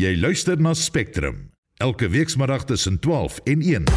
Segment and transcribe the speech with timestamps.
[0.00, 3.88] Jy luister na Spectrum elke weekmiddag tussen 12 en 1.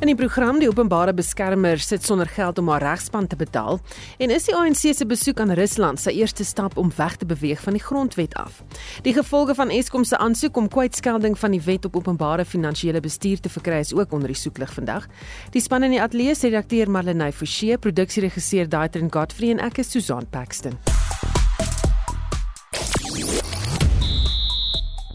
[0.00, 3.78] In die program die openbare beskermer sit sonder geld om haar regspan te betaal
[4.18, 7.62] en is die ANC se besoek aan Rusland sy eerste stap om weg te beweeg
[7.62, 8.64] van die grondwet af.
[9.06, 13.38] Die gevolge van Eskom se aansoek om kwytskelding van die wet op openbare finansiële bestuur
[13.38, 15.06] te verkry is ook onder die soeklig vandag.
[15.54, 19.94] Die span in die ateljee se redakteur Marlenae Forsie, produksieregisseur Daitrin Godfrey en ek is
[19.94, 20.74] Susan Paxton.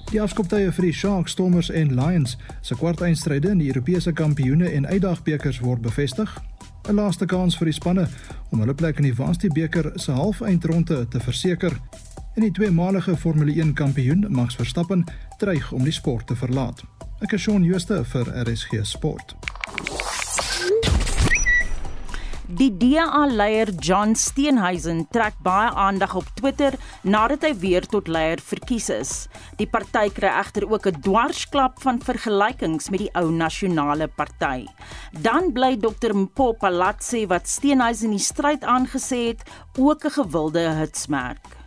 [0.09, 2.31] Die afskoptye vir die Sharks, Stormers en Lions
[2.65, 6.31] se kwartfinale in die Europese kampioene en uitdagbekers word bevestig.
[6.89, 8.07] 'n Laaste kans vir die spanne
[8.49, 11.77] om hulle plek in die Varsity beker se halfeindronde te verseker.
[12.35, 15.05] En die tweemalige Formule 1 kampioen, Max Verstappen,
[15.37, 16.81] dreig om die sport te verlaat.
[17.21, 19.35] Ek is Shaun Schuster vir RSG Sport.
[22.49, 26.73] Die DA-leier John Steenhuisen trek baie aandag op Twitter
[27.05, 29.11] nadat hy weer tot leier verkies is.
[29.59, 34.65] Die party kry egter ook 'n dwarsklap van vergelykings met die ou nasionale party.
[35.21, 39.45] Dan bly Dr Mpo Palatsi wat Steenhuisen die stryd aangesê het,
[39.77, 41.58] ook 'n gewilde hitsmerk.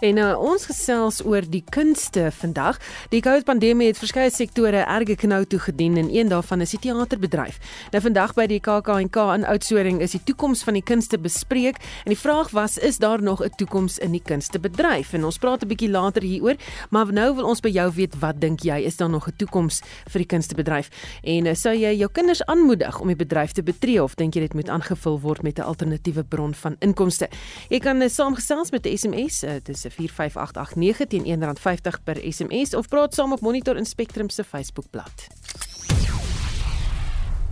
[0.00, 2.76] En uh, ons gesels oor die kunste vandag.
[3.08, 7.56] Die COVID-pandemie het verskeie sektore erge knou toe gedien en een daarvan is die teaterbedryf.
[7.94, 12.12] Nou vandag by die KAK&K in Oudtshoorn is die toekoms van die kunste bespreek en
[12.12, 15.12] die vraag was is daar nog 'n toekoms in die kunstebedryf?
[15.12, 16.56] En ons praat 'n bietjie later hieroor,
[16.90, 19.80] maar nou wil ons by jou weet wat dink jy is daar nog 'n toekoms
[20.10, 20.90] vir die kunstebedryf?
[21.22, 24.40] En uh, sou jy jou kinders aanmoedig om die bedryf te betree of dink jy
[24.40, 27.28] dit moet aangevul word met 'n alternatiewe bron van inkomste?
[27.68, 32.74] Jy kan uh, saamgesels met 'n SMS, uh, dis se 45889 teen R1.50 per SMS
[32.74, 35.26] of praat saam op Monitor en Spectrum se Facebookblad.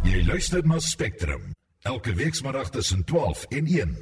[0.05, 1.53] Jy luister na Spectrum
[1.85, 3.97] elke weekmiddag tussen 12 en 1.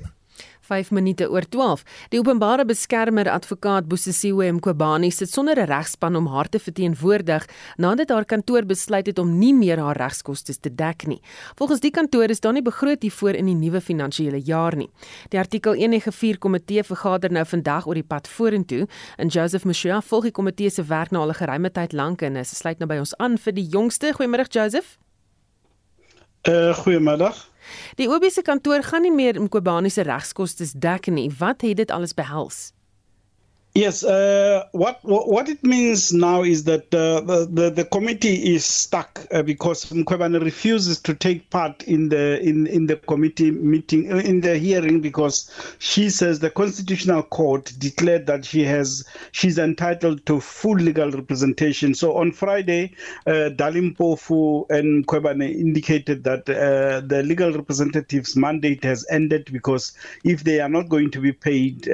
[0.62, 1.82] 5 minute oor 12.
[2.14, 7.46] Die openbare beskermer advokaat Bosisiwe Mqobani sit sonder 'n regspan om haar te verteenwoordig
[7.76, 11.20] nadat haar kantoor besluit het om nie meer haar regskoste te dek nie.
[11.56, 14.90] Volgens die kantoor is daar nie begroot hiervoor in die nuwe finansiële jaar nie.
[15.28, 18.86] Die artikel 94 komitee vergader nou vandag oor die pad vorentoe
[19.16, 22.36] en Joseph Mshia volg die komitee se werk nou al 'n geruime tyd lank en
[22.36, 24.12] hy sluit nou by ons aan vir die jongste.
[24.12, 24.98] Goeiemôre Joseph.
[26.48, 27.51] Uh goeiemiddag.
[28.00, 31.30] Die OB se kantoor gaan nie meer Mkobani se regskoste dek nie.
[31.38, 32.72] Wat het dit alles behels?
[33.74, 38.66] Yes, uh, what, what, it means now is that uh, the, the, the committee is
[38.66, 44.12] stuck uh, because Mkwebane refuses to take part in the in in the committee meeting
[44.12, 49.56] uh, in the hearing because she says the constitutional court declared that she has she's
[49.56, 51.94] entitled to full legal representation.
[51.94, 52.94] So on Friday,
[53.26, 59.94] uh, Dalim Pofu and Mkwebane indicated that uh, the legal representative's mandate has ended because
[60.24, 61.88] if they are not going to be paid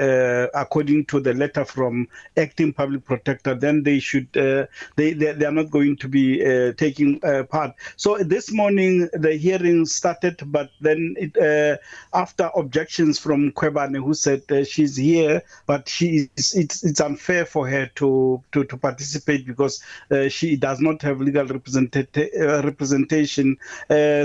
[0.54, 5.44] according to the letter from acting public protector, then they should uh, they, they, they
[5.44, 7.74] are not going to be uh, taking uh, part.
[7.96, 11.36] So this morning the hearing started, but then it,
[12.14, 17.68] after objections from Kwebane, who said she's here, but she is it's, it's unfair for
[17.68, 19.82] her to to, to participate because
[20.28, 23.58] she does not have legal representation.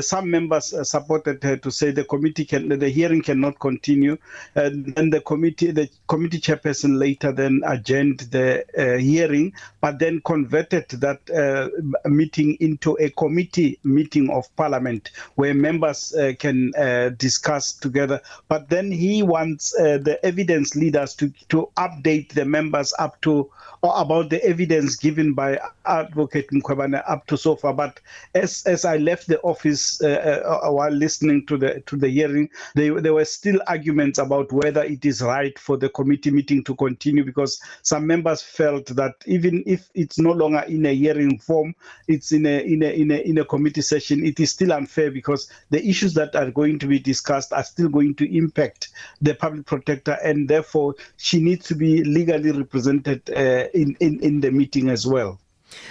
[0.01, 4.17] some members supported her to say the committee can the hearing cannot continue,
[4.55, 10.21] and then the committee the committee chairperson later then adjourned the uh, hearing, but then
[10.21, 11.69] converted that uh,
[12.09, 18.21] meeting into a committee meeting of parliament where members uh, can uh, discuss together.
[18.47, 23.49] But then he wants uh, the evidence leaders to, to update the members up to
[23.83, 27.73] about the evidence given by Advocate Mkwabane up to so far.
[27.73, 27.99] But
[28.33, 32.49] as as I left the office uh, uh, while listening to the to the hearing,
[32.75, 36.75] they, there were still arguments about whether it is right for the committee meeting to
[36.75, 41.75] continue because some members felt that even if it's no longer in a hearing form,
[42.07, 45.11] it's in a in a in a in a committee session, it is still unfair
[45.11, 48.89] because the issues that are going to be discussed are still going to impact
[49.21, 53.21] the public protector, and therefore she needs to be legally represented.
[53.29, 55.39] Uh, in in in the meeting as well.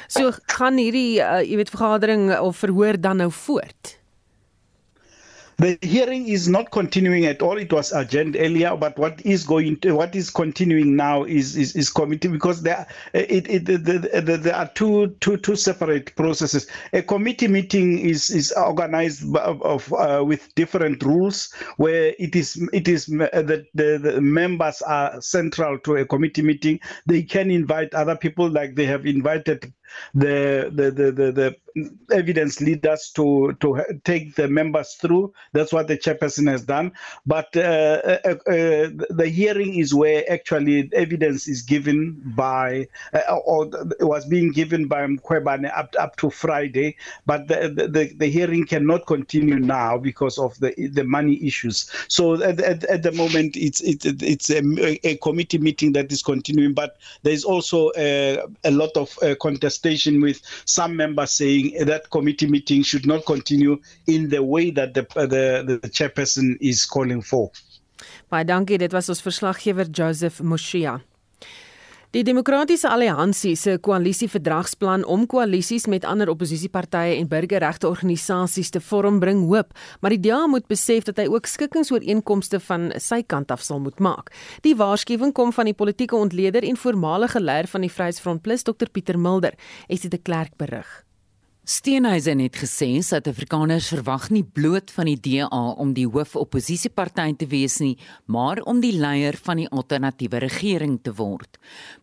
[0.07, 3.97] So gaan hierdie uh, jy weet vergadering of verhoor dan nou voort.
[5.63, 7.57] The hearing is not continuing at all.
[7.57, 11.77] It was adjourned earlier, but what is going to, what is continuing now is is,
[11.77, 16.17] is committee because there it, it the, the, the, there are two two two separate
[16.17, 16.67] processes.
[16.93, 22.61] A committee meeting is is organized of, of uh, with different rules where it is
[22.73, 26.81] it is that the, the members are central to a committee meeting.
[27.07, 29.73] They can invite other people like they have invited
[30.15, 31.57] the the the the, the
[32.13, 35.33] evidence lead us to to take the members through.
[35.53, 36.93] That's what the chairperson has done.
[37.27, 43.71] But uh, uh, uh, the hearing is where actually evidence is given by uh, or
[44.01, 46.97] was being given by Mkwebane up up to Friday.
[47.27, 51.91] But the, the the hearing cannot continue now because of the the money issues.
[52.09, 54.63] So at, at, at the moment it's it, it's a,
[55.07, 56.75] a, committee meeting that is continuing.
[56.75, 59.35] But there is also a, a lot of uh,
[59.83, 64.95] contestation with some members saying that committee meeting should not continue in the way that
[64.95, 67.51] the the the chairperson is calling for.
[68.31, 71.01] Baie dankie, dit was ons verslaggewer Joseph Moshia.
[72.13, 79.47] Die Demokratiese Alliansie se koalisieverdragsplan om koalisies met ander oppositiepartye en burgerregteorganisasies te vorm bring
[79.49, 79.71] hoop,
[80.05, 83.97] maar die DA moet besef dat hy ook skikkingsooreenkomste van sy kant af sal moet
[83.97, 84.29] maak.
[84.61, 88.93] Die waarskuwing kom van die politieke ontleder en voormalige leier van die Vryheidsfront Plus, Dr
[88.93, 89.57] Pieter Mulder,
[89.89, 90.93] het dit 'n klerk berig.
[91.63, 97.77] Steenhuisen het gesê Suid-Afrikaners verwag nie bloot van die DA om die hoofoppositiepartyt te wees
[97.79, 97.93] nie,
[98.27, 101.61] maar om die leier van die alternatiewe regering te word.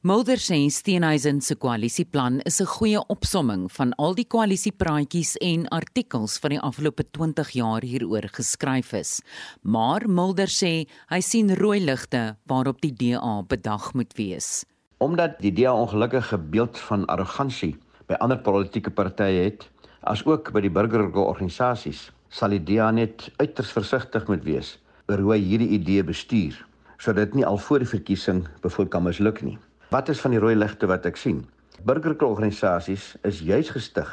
[0.07, 6.39] Mulder sê Steenhuisen se koalisieplan is 'n goeie opsomming van al die koalisiepraatjies en artikels
[6.39, 9.21] wat die afgelope 20 jaar hieroor geskryf is.
[9.61, 14.63] Maar Mulder sê hy sien rooi ligte waarop die DA bedag moet wees.
[14.99, 17.75] Omdat die DA ongelukkige beeld van arrogansie
[18.09, 19.67] by ander politieke partye het,
[20.09, 24.79] asook by die burgerlike organisasies, sal die DA net uiters versigtig moet wees
[25.09, 26.57] oor hoe hierdie idee bestuur,
[26.97, 29.59] sodat dit nie al voor die verkiesing bevoel kan misluk nie.
[29.93, 31.43] Wat is van die rooi ligte wat ek sien?
[31.85, 34.09] Burgerlike organisasies is juis gestig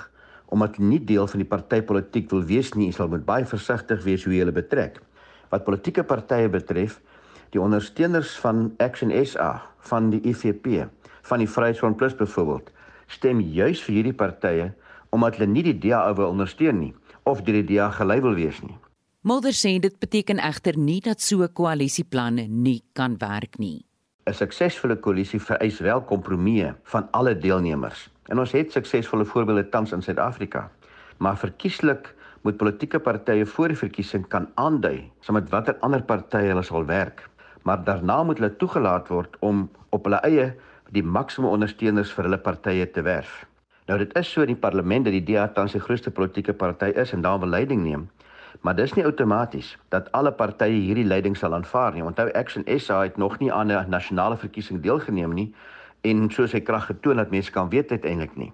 [0.52, 4.36] omdat nie deel van die partytetiek wil wees nie, sal moet baie versigtig wees hoe
[4.36, 5.00] hulle betrek.
[5.50, 7.00] Wat politieke partye betref,
[7.50, 9.56] die ondersteuners van Action SA,
[9.90, 10.86] van die IFP,
[11.26, 12.70] van die Vryheidsfront Plus byvoorbeeld,
[13.06, 14.72] stem juis vir hierdie partye
[15.10, 16.94] omdat hulle nie die DA wil ondersteun nie
[17.24, 18.76] of deur die DA gelei wil wees nie.
[19.26, 23.84] Mulder sê dit beteken egter nie dat so 'n koalisieplan nie kan werk nie.
[24.26, 28.10] 'n Suksesvolle koalisie vereis wel kompromieë van alle deelnemers.
[28.28, 30.70] En ons het suksesvolle voorbeelde tans in Suid-Afrika.
[31.18, 36.50] Maar verkieslik moet politieke partye voor die verkiesing kan aandui saam met watter ander partye
[36.52, 37.28] hulle sal werk.
[37.62, 40.54] Maar daarna moet hulle toegelaat word om op hulle eie
[40.94, 43.44] die maksimum ondersteuners vir hulle partye te werf.
[43.86, 46.92] Nou dit is so in die parlement dat die DA tans die grootste politieke party
[46.98, 48.08] is en daar 'n leiding neem.
[48.60, 52.02] Maar dis nie outomaties dat alle partye hierdie leiding sal aanvaar nie.
[52.02, 55.54] Onthou Action SA het nog nie aan 'n nasionale verkiesing deelgeneem nie
[56.00, 58.52] en so sy krag getoon dat mense kan weet uiteindelik nie.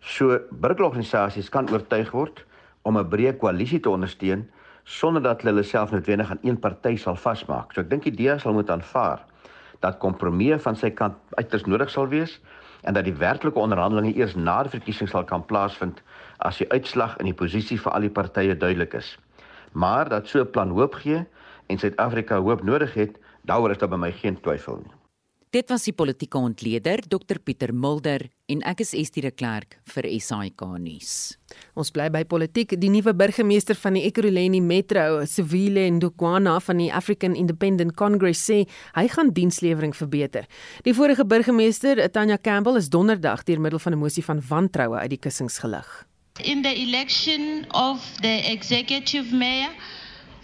[0.00, 2.44] So burgerorganisasies kan oortuig word
[2.82, 4.50] om 'n breë koalisie te ondersteun
[4.84, 7.72] sonder dat hulle self noodwendig aan een party sal vasmaak.
[7.72, 9.24] So ek dink die DA sal moet aanvaar
[9.80, 12.40] dat kompromieë van sy kant uiters nodig sal wees
[12.82, 16.02] en dat die werklike onderhandelinge eers na die verkiesing sal kan plaasvind
[16.38, 19.16] as die uitslag in die posisie vir al die partye duidelik is.
[19.72, 21.24] Maar dat so 'n plan hoop gee
[21.66, 24.95] en Suid-Afrika hoop nodig het, daaroor is daar by my geen twyfel nie.
[25.56, 30.04] Dit was die politieke ontleder Dr Pieter Mulder en ek is Estie de Klerk vir
[30.20, 31.12] SAK nuus.
[31.72, 32.74] Ons bly by politiek.
[32.76, 38.58] Die nuwe burgemeester van die Ekurhuleni Metro, Sivile Ndukwana van die African Independent Congress sê
[38.98, 40.44] hy gaan dienslewering verbeter.
[40.84, 45.14] Die vorige burgemeester, Tanya Campbell, is donderdag deur middel van 'n mosie van wantroue uit
[45.14, 45.88] die kussings gelig.
[46.44, 49.72] In the election of the executive mayor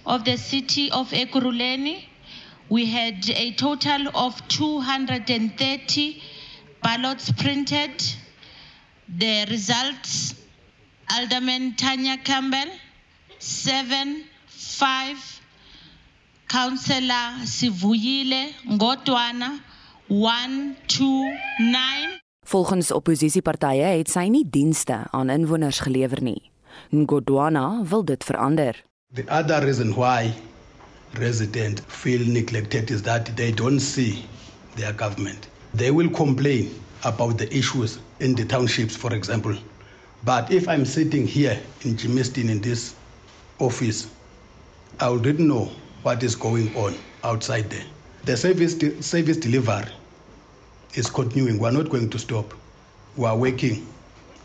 [0.04, 2.11] of the city of Ekurhuleni
[2.72, 6.22] we had a total of 230
[6.82, 8.02] ballots printed.
[9.18, 10.34] The results
[11.14, 12.72] Alderman Tanya Campbell,
[13.38, 15.40] 7 5.
[16.48, 19.60] Councillor Sivuyile Ngotwana,
[20.08, 22.20] 1 2 9.
[22.46, 26.50] Volgens oppositiepartye het sy nie dienste aan inwoners gelewer nie.
[26.92, 28.80] Ngodwana wil dit verander.
[29.12, 30.32] The other reason why
[31.18, 34.28] residents feel neglected is that they don't see
[34.76, 35.48] their government.
[35.74, 39.56] They will complain about the issues in the townships, for example.
[40.24, 42.96] But if I'm sitting here in Jimistin in this
[43.58, 44.14] office,
[45.00, 45.70] I already know
[46.02, 47.86] what is going on outside there.
[48.24, 49.92] The service, de- service delivery
[50.94, 51.58] is continuing.
[51.58, 52.54] We're not going to stop.
[53.16, 53.94] We are working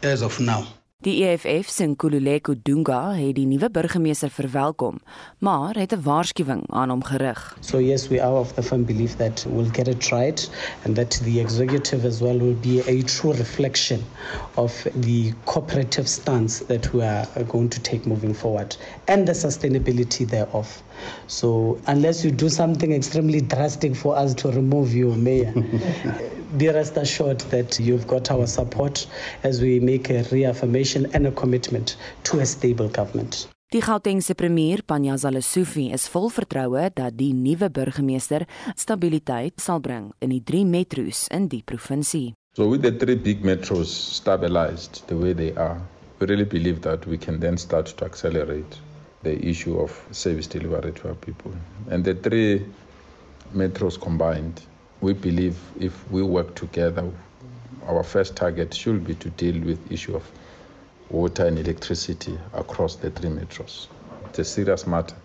[0.03, 0.76] as of now.
[1.05, 4.95] Die EFF se Nkululeko Dunga het die nuwe burgemeester verwelkom,
[5.45, 7.57] maar het 'n waarskuwing aan hom gerig.
[7.59, 10.49] So yes, we are of the firm belief that we'll get it right
[10.85, 13.99] and that the executive as well will be a true reflection
[14.55, 18.75] of the cooperative stance that we are going to take moving forward
[19.07, 20.81] and the sustainability thereof.
[21.27, 25.53] So unless you do something extremely drastic for us to remove your mayor
[26.57, 29.07] be rest assured that you've got our support
[29.43, 33.47] as we make a reaffirmation and a commitment to a stable government.
[33.69, 40.13] Die Gautengse premier, Panyaza Lesufi, is vol vertroue dat die nuwe burgemeester stabiliteit sal bring
[40.21, 42.31] in die drie metro's in die provinsie.
[42.55, 45.81] So with the three big metros stabilized the way they are,
[46.19, 48.79] we really believe that we can then start to accelerate
[49.23, 51.51] the issue of service delivery to our people.
[51.91, 52.65] And the three
[53.53, 54.61] metros combined,
[55.01, 57.09] we believe if we work together,
[57.87, 60.29] our first target should be to deal with issue of
[61.09, 63.87] water and electricity across the three metros.
[64.25, 65.15] It's a serious matter.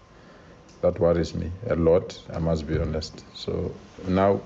[0.80, 3.24] That worries me a lot, I must be honest.
[3.34, 3.72] So
[4.06, 4.40] now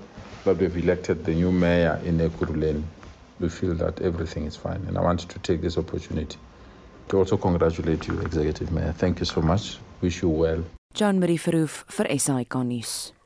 [0.45, 2.83] that we've elected the new mayor in Ekurhuleni,
[3.39, 4.83] we feel that everything is fine.
[4.87, 6.37] And I want to take this opportunity
[7.09, 8.93] to also congratulate you, Executive Mayor.
[8.93, 9.77] Thank you so much.
[10.01, 10.63] Wish you well.
[10.93, 13.16] John Marie Verhoef vir SAK.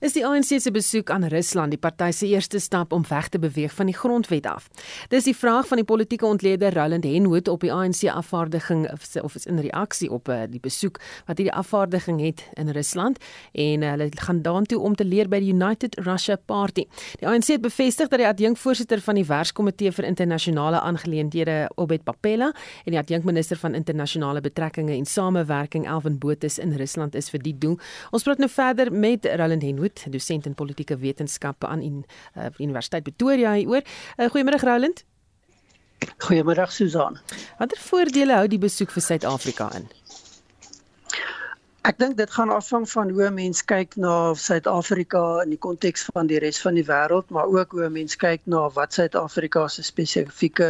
[0.00, 3.38] Is die ANC se besoek aan Rusland die party se eerste stap om weg te
[3.38, 4.68] beweeg van die grondwet af.
[5.10, 8.86] Dis die vraag van die politieke ontleder Roland Henwood op die ANC afvaardiging
[9.22, 13.18] of is in reaksie op uh, die besoek wat hierdie afvaardiging het in Rusland
[13.52, 16.86] en uh, hulle gaan daartoe om te leer by die United Russia Party.
[17.18, 22.52] Die ANC het bevestig dat die adjunkvoorsitter van die werkskomitee vir internasionale aangeleenthede Obed Papela
[22.84, 27.54] en die adjunkminister van internasionale betrekkinge en samewerking Alvin Botha in Rusland is vir die
[27.58, 27.78] doel.
[28.14, 32.04] Ons praat nou verder met Roland Henwood Hoed, dosent in politieke wetenskappe aan in
[32.36, 33.82] uh, Universiteit Pretoria hieroor.
[34.16, 35.04] Uh, Goeiemôre Roland.
[36.24, 37.18] Goeiemôre Susan.
[37.58, 39.88] Watter voordele hou die besoek vir Suid-Afrika in?
[41.88, 46.26] Ek dink dit gaan afhang van hoe mense kyk na Suid-Afrika in die konteks van
[46.28, 50.68] die res van die wêreld, maar ook hoe mense kyk na wat Suid-Afrika se spesifieke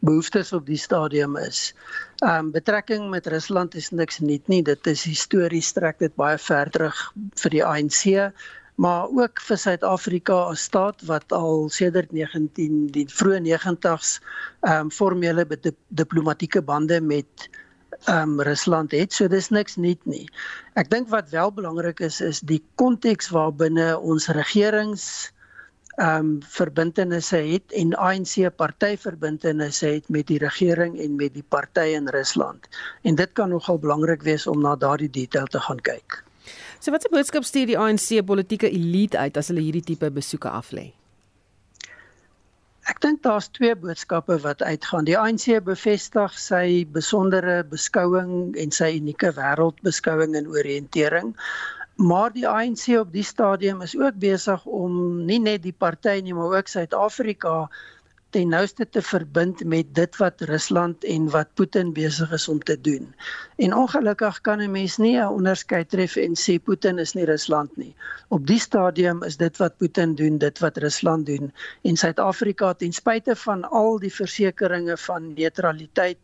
[0.00, 1.74] behoeftes op die stadium is.
[2.22, 4.62] Ehm um, betrekking met Rusland is niks nuut nie.
[4.64, 7.04] Dit is histories trek dit baie ver terug
[7.42, 8.00] vir die ANC,
[8.80, 14.16] maar ook vir Suid-Afrika as staat wat al sedert 19 die vroeë 90s
[14.64, 15.44] ehm um, formele
[16.04, 17.64] diplomatieke bande met ehm
[18.08, 19.12] um, Rusland het.
[19.12, 20.26] So dis niks nuut nie.
[20.74, 25.32] Ek dink wat wel belangrik is is die konteks waarbinne ons regerings
[25.96, 31.96] ehm um, verbintenisse het en ANC partyverbintenisse het met die regering en met die partye
[31.96, 32.68] in Rusland.
[33.02, 36.20] En dit kan nogal belangrik wees om na daardie detail te gaan kyk.
[36.80, 40.90] So watse boodskap stuur die ANC politieke elite uit as hulle hierdie tipe besoeke aflê?
[42.86, 45.06] Ek dink daar's twee boodskappe wat uitgaan.
[45.08, 51.34] Die ANC bevestig sy besondere beskouing en sy unieke wêreldbeskouing en oriëntering
[51.96, 56.34] Maar die ANC op die stadium is ook besig om nie net die party nie,
[56.36, 57.70] maar ook Suid-Afrika
[58.36, 62.74] ten nouste te verbind met dit wat Rusland en wat Putin besig is om te
[62.80, 63.14] doen.
[63.56, 67.76] En ongelukkig kan 'n mens nie 'n onderskeid tref en sê Putin is nie Rusland
[67.76, 67.94] nie.
[68.28, 71.52] Op die stadium is dit wat Putin doen, dit wat Rusland doen
[71.82, 76.20] en Suid-Afrika ten spyte van al die versekerings van neutraliteit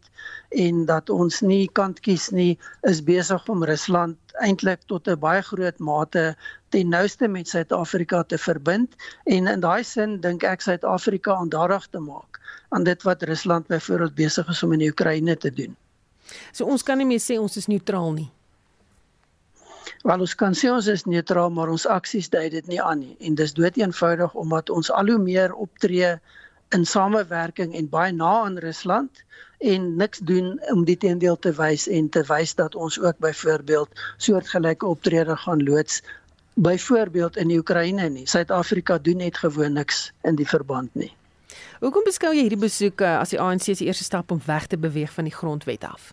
[0.49, 5.43] en dat ons nie kant kies nie, is besig om Rusland eintlik tot 'n baie
[5.43, 6.37] groot mate
[6.69, 11.99] ten nouste met Suid-Afrika te verbind en in daai sin dink ek Suid-Afrika aandadig te
[11.99, 15.77] maak aan dit wat Rusland byvoorbeeld besig is om in die Oekraïne te doen.
[16.53, 18.31] So ons kan nie meer sê ons is neutraal nie.
[20.03, 23.17] Wel ons kan sê ons is neutraal, maar ons aksies dui dit nie aan nie
[23.21, 26.17] en dis dood eenvoudig omdat ons al hoe meer optree
[26.73, 29.23] in samewerking en baie na aan Rusland
[29.63, 33.89] en niks doen om die teendeel te wys en te wys dat ons ook byvoorbeeld
[34.17, 36.03] soortgelyke optrede gaan loods
[36.55, 38.27] byvoorbeeld in die Oekraïne nie.
[38.29, 41.13] Suid-Afrika doen net gewoon niks in die verband nie.
[41.81, 45.13] Hoekom beskou jy hierdie besoeke as die ANC se eerste stap om weg te beweeg
[45.13, 46.13] van die grondwet af?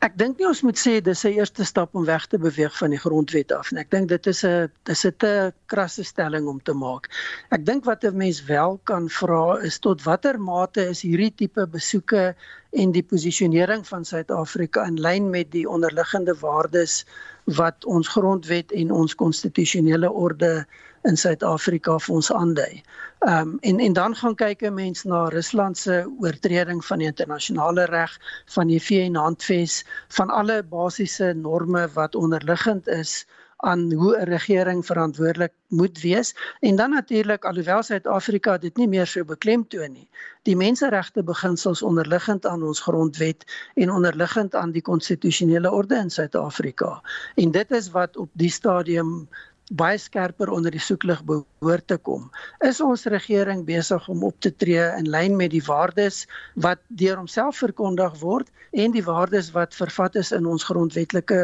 [0.00, 2.94] Ek dink nie ons moet sê dis 'n eerste stap om weg te beweeg van
[2.94, 3.82] die grondwet af nie.
[3.82, 7.10] Ek dink dit is 'n dis 'n te krasse stelling om te maak.
[7.56, 11.66] Ek dink wat 'n mens wel kan vra is tot watter mate is hierdie tipe
[11.66, 12.34] besoeke
[12.72, 17.04] en die posisionering van Suid-Afrika in lyn met die onderliggende waardes
[17.44, 20.66] wat ons grondwet en ons konstitusionele orde
[21.08, 22.82] in Suid-Afrika vir ons aandui.
[23.26, 27.06] Ehm um, en en dan gaan kyk 'n mens na Rusland se oortreding van die
[27.06, 33.26] internasionale reg, van die VN-handves, van alle basiese norme wat onderliggend is
[33.60, 39.06] aan hoe 'n regering verantwoordelik moet wees en dan natuurlik alhoewel Suid-Afrika dit nie meer
[39.06, 40.08] so beklemtoon nie
[40.42, 47.02] die menseregte beginsels onderliggend aan ons grondwet en onderliggend aan die konstitusionele orde in Suid-Afrika
[47.34, 49.28] en dit is wat op die stadium
[49.70, 52.30] baie skerper onder die soeklig behoort te kom.
[52.66, 56.24] Is ons regering besig om op te tree in lyn met die waardes
[56.54, 61.40] wat deur homself verkondig word en die waardes wat vervat is in ons grondwetlike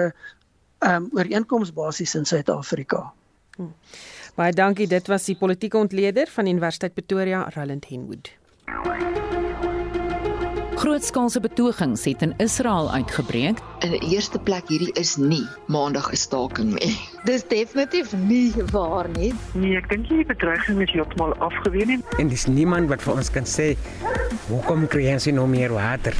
[0.85, 3.06] ehm um, ooreenkomsbasis in Suid-Afrika?
[3.56, 3.73] Hmm.
[4.37, 4.87] Baie dankie.
[4.87, 8.35] Dit was die politieke ontleder van Universiteit Pretoria, Roland Henwood.
[10.76, 13.59] Grootskaalse betogings het in Israel uitgebreek.
[13.78, 16.99] In die eerste plek hierdie is nie maandag 'n staking nie.
[17.28, 19.33] Dis definitief nie waar nie.
[19.52, 22.02] Nee, ek dink die bedreiging is heeltemal afgeweer nie.
[22.21, 23.73] En dis niemand wat vir ons kan sê
[24.49, 26.12] hoekom kry ons nou meer water?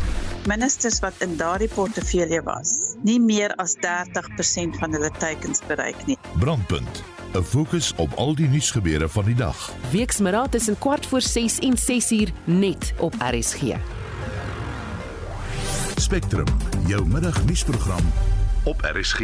[0.49, 6.17] Ministers wat in daardie portefeulje was, nie meer as 30% van hulle teikens bereik nie.
[6.41, 9.73] Brandpunt 'n fokus op al die nuusgebeure van die dag.
[9.93, 13.77] Weksmiddag tussen kwart voor 6 en 6 uur net op RSG.
[16.01, 16.47] Spectrum,
[16.87, 18.13] jou middagnuusprogram
[18.65, 19.21] op RSG.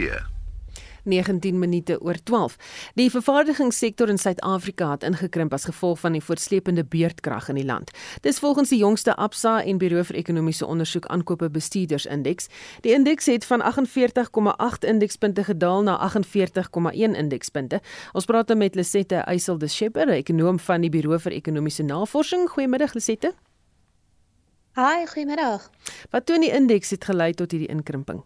[1.02, 2.56] 19 minute oor 12.
[2.94, 7.90] Die vervaardigingssektor in Suid-Afrika het ingekrimp as gevolg van die voortsleepende beurtkrag in die land.
[8.20, 12.48] Dis volgens die jongste Absa en Buro vir Ekonomiese Ondersoek aankope bestuurdersindeks.
[12.80, 17.80] Die indeks het van 48,8 indekspunte gedaal na 48,1 indekspunte.
[18.12, 22.48] Ons praat met Lisette Eysel de Schepper, 'n ekonom van die Buro vir Ekonomiese Navorsing.
[22.48, 23.34] Goeiemiddag Lisette.
[24.72, 25.66] Hi, goeiemiddag.
[26.10, 28.22] Wat toon die indeks het gelei tot hierdie inkrimping?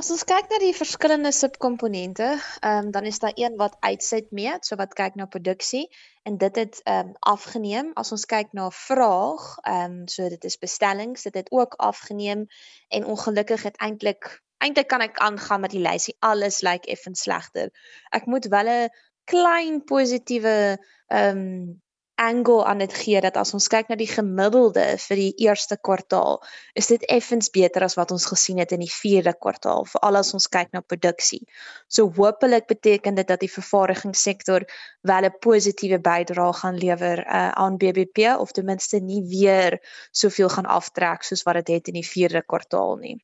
[0.00, 2.30] As ons kyk na die verskillende subkomponente,
[2.62, 5.84] ehm um, dan is daar een wat uitset meet, so wat kyk na produksie
[6.24, 7.92] en dit het ehm um, afgeneem.
[7.92, 12.46] As ons kyk na vraag, ehm um, so dit is bestellings, dit het ook afgeneem
[12.88, 14.32] en ongelukkig het eintlik
[14.64, 16.16] eintlik kan ek aangaan met die lysie.
[16.20, 17.68] Alles lyk like effens slegter.
[18.10, 18.90] Ek moet wel 'n
[19.24, 21.83] klein positiewe ehm um,
[22.14, 26.38] angle aan dit gee dat as ons kyk na die gemiddelde vir die eerste kwartaal,
[26.78, 30.32] is dit effens beter as wat ons gesien het in die vierde kwartaal, veral as
[30.36, 31.42] ons kyk na produksie.
[31.88, 34.66] So hopelik beteken dit dat die vervaardigingssektor
[35.02, 39.80] wel 'n positiewe bydrae gaan lewer uh, aan BBP of ten minste nie weer
[40.10, 43.18] soveel gaan aftrek soos wat dit het in die vierde kwartaal nie.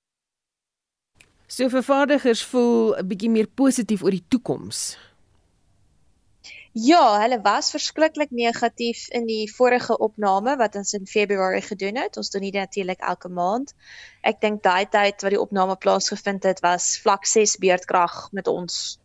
[1.46, 4.98] So vervaardigers voel 'n bietjie meer positief oor die toekoms.
[6.72, 12.16] Ja, hulle was verskriklik negatief in die vorige opname wat ons in Februarie gedoen het.
[12.16, 13.74] Ons doen dit natuurlik elke maand.
[14.22, 19.00] Ek dink daai tyd wat die opname plaasgevind het was vlak 6 beurtkrag met ons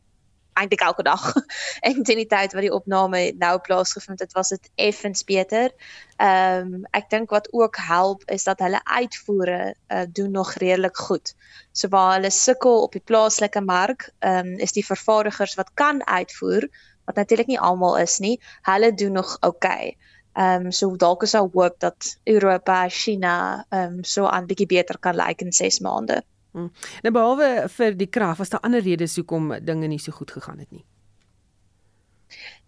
[0.54, 1.26] eintlik elke dag.
[1.90, 5.74] en teen die tyd wat die opname nou plaasgevind het, was dit effens beter.
[6.22, 10.98] Ehm um, ek dink wat ook help is dat hulle uitvoere uh, doen nog redelik
[11.10, 11.34] goed.
[11.74, 16.06] So waar hulle sukkel op die plaaslike mark, ehm um, is die vervaardigers wat kan
[16.06, 16.70] uitvoer
[17.06, 19.96] wat natuurlik nie almal is nie, hulle doen nog oukei.
[19.96, 19.98] Okay.
[20.36, 24.68] Ehm um, so dalk is daar hoop dat Europa, China ehm um, so aan bietjie
[24.68, 26.24] beter kan lyk in 6 maande.
[26.52, 26.72] Hmm.
[27.04, 30.60] Nou behalwe vir die krag, was daar ander redes hoekom dinge nie so goed gegaan
[30.60, 30.86] het nie.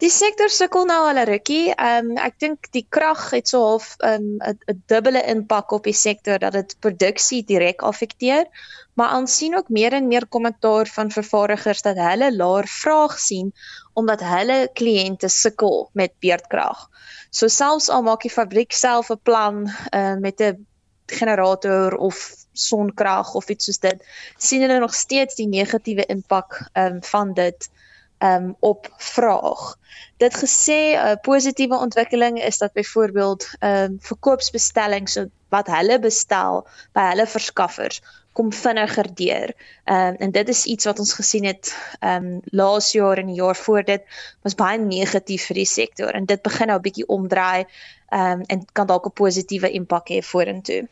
[0.02, 1.72] Die sektor sukkel nou al 'n rukkie.
[1.74, 5.72] Ehm um, ek dink die krag het so half ehm, 'n um, 'n dubbele impak
[5.72, 8.46] op die sektor dat dit produksie direk affekteer,
[8.94, 13.52] maar ons sien ook meer en meer kommentaar van vervaardigers dat hulle laer vraag sien
[13.94, 16.86] omdat hulle kliënte sukkel met beurtkrag.
[17.30, 20.66] So selfs al maak die fabriek self 'n plan uh, met 'n
[21.06, 23.98] generator of sonkrag of iets soos dit,
[24.36, 27.70] sien hulle nog steeds die negatiewe impak um, van dit
[28.18, 29.76] um op vraag.
[30.16, 36.66] Dit gesê 'n uh, positiewe ontwikkeling is dat byvoorbeeld um verkoopsbestellings so wat hulle bestel
[36.92, 38.02] by hulle verskaffers
[38.32, 39.54] kom vinniger deur.
[39.84, 43.56] Um en dit is iets wat ons gesien het um laas jaar en die jaar
[43.56, 44.02] voor dit
[44.42, 47.66] was baie negatief vir die sektor en dit begin nou 'n bietjie omdraai
[48.10, 50.86] um en kan dalk 'n positiewe impak hê vorentoe.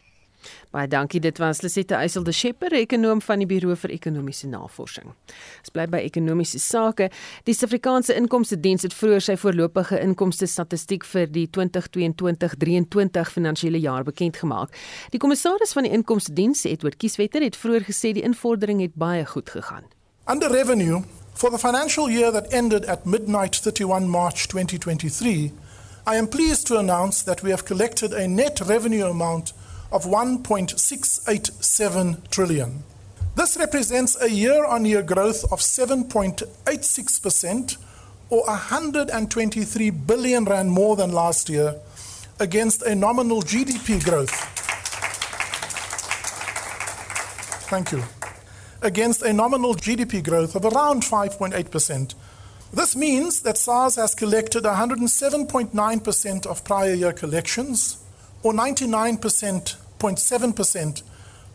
[0.70, 1.20] Baie dankie.
[1.20, 5.12] Dit was Lisette Eysel de Schepper, ekonom van die Buro vir Ekonomiese Navorsing.
[5.60, 7.10] Ons bly by ekonomiese sake.
[7.44, 14.06] Die Suid-Afrikaanse Inkomste Diens het vroeër sy voorlopige inkomste statistiek vir die 2022-23 finansiële jaar
[14.06, 14.74] bekend gemaak.
[15.14, 19.26] Die kommissaris van die Inkomste Diens, Edward Kieswetter, het vroeër gesê die invordering het baie
[19.26, 19.84] goed gegaan.
[20.28, 21.02] Under revenue
[21.34, 25.52] for the financial year that ended at midnight 31 March 2023,
[26.06, 29.52] I am pleased to announce that we have collected a net revenue amount
[29.92, 32.82] of 1.687 trillion.
[33.34, 37.76] This represents a year-on-year growth of 7.86%
[38.30, 41.76] or 123 billion rand more than last year
[42.40, 44.30] against a nominal GDP growth.
[47.68, 48.02] Thank you.
[48.82, 52.14] Against a nominal GDP growth of around 5.8%.
[52.72, 57.98] This means that SARS has collected 107.9% of prior year collections
[58.46, 61.02] or 99.7%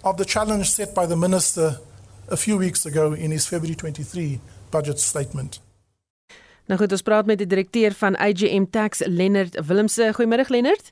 [0.03, 1.79] of the challenge set by the minister
[2.29, 5.61] a few weeks ago in his February 23 budget statement.
[6.65, 10.11] Nou goed, ons praat met die direkteur van AGM Tax, Lennard Willemse.
[10.15, 10.91] Goeiemôre Lennard.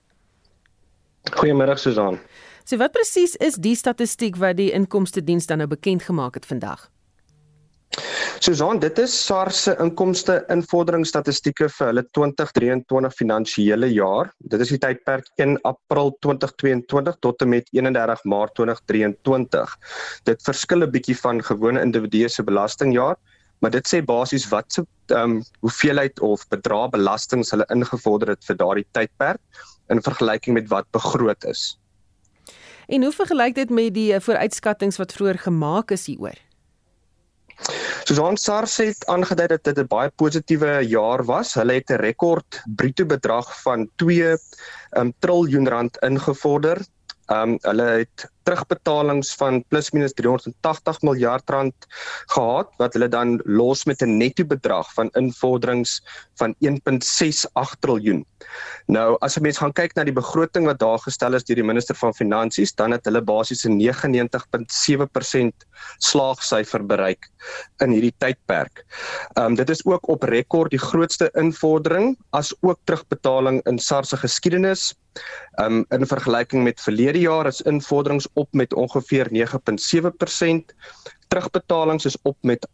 [1.32, 2.20] Goeiemôre Susan.
[2.64, 6.46] So wat presies is die statistiek wat die inkomste diens dan nou bekend gemaak het
[6.46, 6.92] vandag?
[8.40, 14.30] Susan, dit is SARS se inkomste invorderingsstatistieke vir hulle 2023 finansiële jaar.
[14.54, 19.76] Dit is die tydperk 1 April 2022 tot en met 31 Maart 2023.
[20.30, 23.18] Dit verskil 'n bietjie van gewone individue se belastingjaar,
[23.60, 28.56] maar dit sê basies wat se um, hoeveelheid of bedrag belastings hulle ingevorder het vir
[28.56, 29.42] daardie tydperk
[29.90, 31.78] in vergelyking met wat begroot is.
[32.88, 36.38] En hoe vergelyk dit met die eh, vooruitskattinge wat vroeër gemaak is hieroor?
[38.10, 41.54] Susan SARS het aangedui dat dit 'n baie positiewe jaar was.
[41.54, 44.34] Hulle het 'n rekord bruto bedrag van 2
[44.98, 46.82] um, triljoen rand ingevorder.
[47.28, 51.88] Um hulle het terugbetalings van plus minus 380 miljard rand
[52.34, 56.02] gehad wat hulle dan los met 'n netto bedrag van invorderings
[56.42, 58.26] van 1.68 trilljoen.
[58.88, 61.64] Nou as 'n mens gaan kyk na die begroting wat daar gestel is deur die
[61.72, 65.66] minister van finansies, dan het hulle basies 'n 99.7%
[65.98, 67.30] slaagsyfer bereik
[67.84, 68.86] in hierdie tydperk.
[69.38, 74.18] Um dit is ook op rekord die grootste invordering as ook terugbetaling in SARS se
[74.18, 74.94] geskiedenis.
[75.62, 80.74] Um in vergelyking met verlede jaar is invorderings op met ongeveer 9.7%.
[81.30, 82.68] Terugbetalings is op met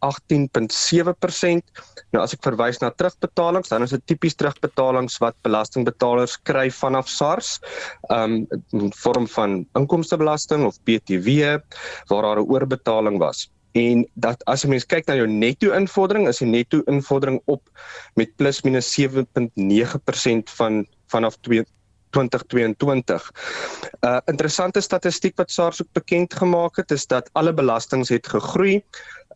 [2.14, 7.10] Nou as ek verwys na terugbetalings, dan is dit tipies terugbetalings wat belastingbetalers kry vanaf
[7.12, 7.58] SARS,
[8.08, 11.60] um in vorm van inkomstebelasting of BTW
[12.08, 16.28] waar daar 'n oorbetaling was en dat as jy mens kyk na jou netto invordering
[16.30, 17.62] is die netto invordering op
[18.16, 21.36] met plus minus 7.9% van vanaf
[22.16, 23.30] 2022.
[24.00, 28.26] 'n uh, Interessante statistiek wat SARS ook bekend gemaak het is dat alle belastings het
[28.28, 28.82] gegroei.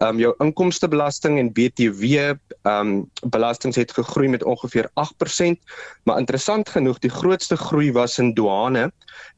[0.01, 2.33] Um jou inkomstebelasting en BTW
[2.65, 5.61] um belastings het gegroei met ongeveer 8%,
[6.05, 8.93] maar interessant genoeg die grootste groei was in douane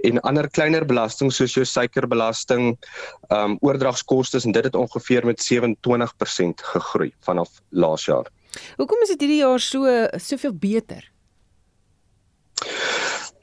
[0.07, 2.79] en ander kleiner belastings soos jou suikerbelasting,
[3.29, 8.31] um oordragskoste en dit het ongeveer met 27% gegroei vanaf laas jaar.
[8.77, 11.12] Hoekom is dit hierdie jaar so soveel beter?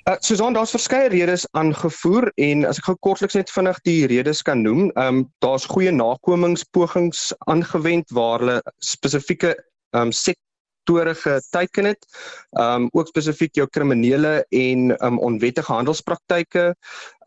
[0.07, 4.41] Uh, Susan, daar's verskeie redes aangevoer en as ek gou kortliks net vinnig die redes
[4.47, 9.51] kan noem, ehm um, daar's goeie nakomingspogings aangewend waar hulle spesifieke
[9.91, 12.07] ehm um, sektore geteken het.
[12.55, 16.65] Ehm um, ook spesifiek jou kriminele en ehm um, onwettige handelspraktyke,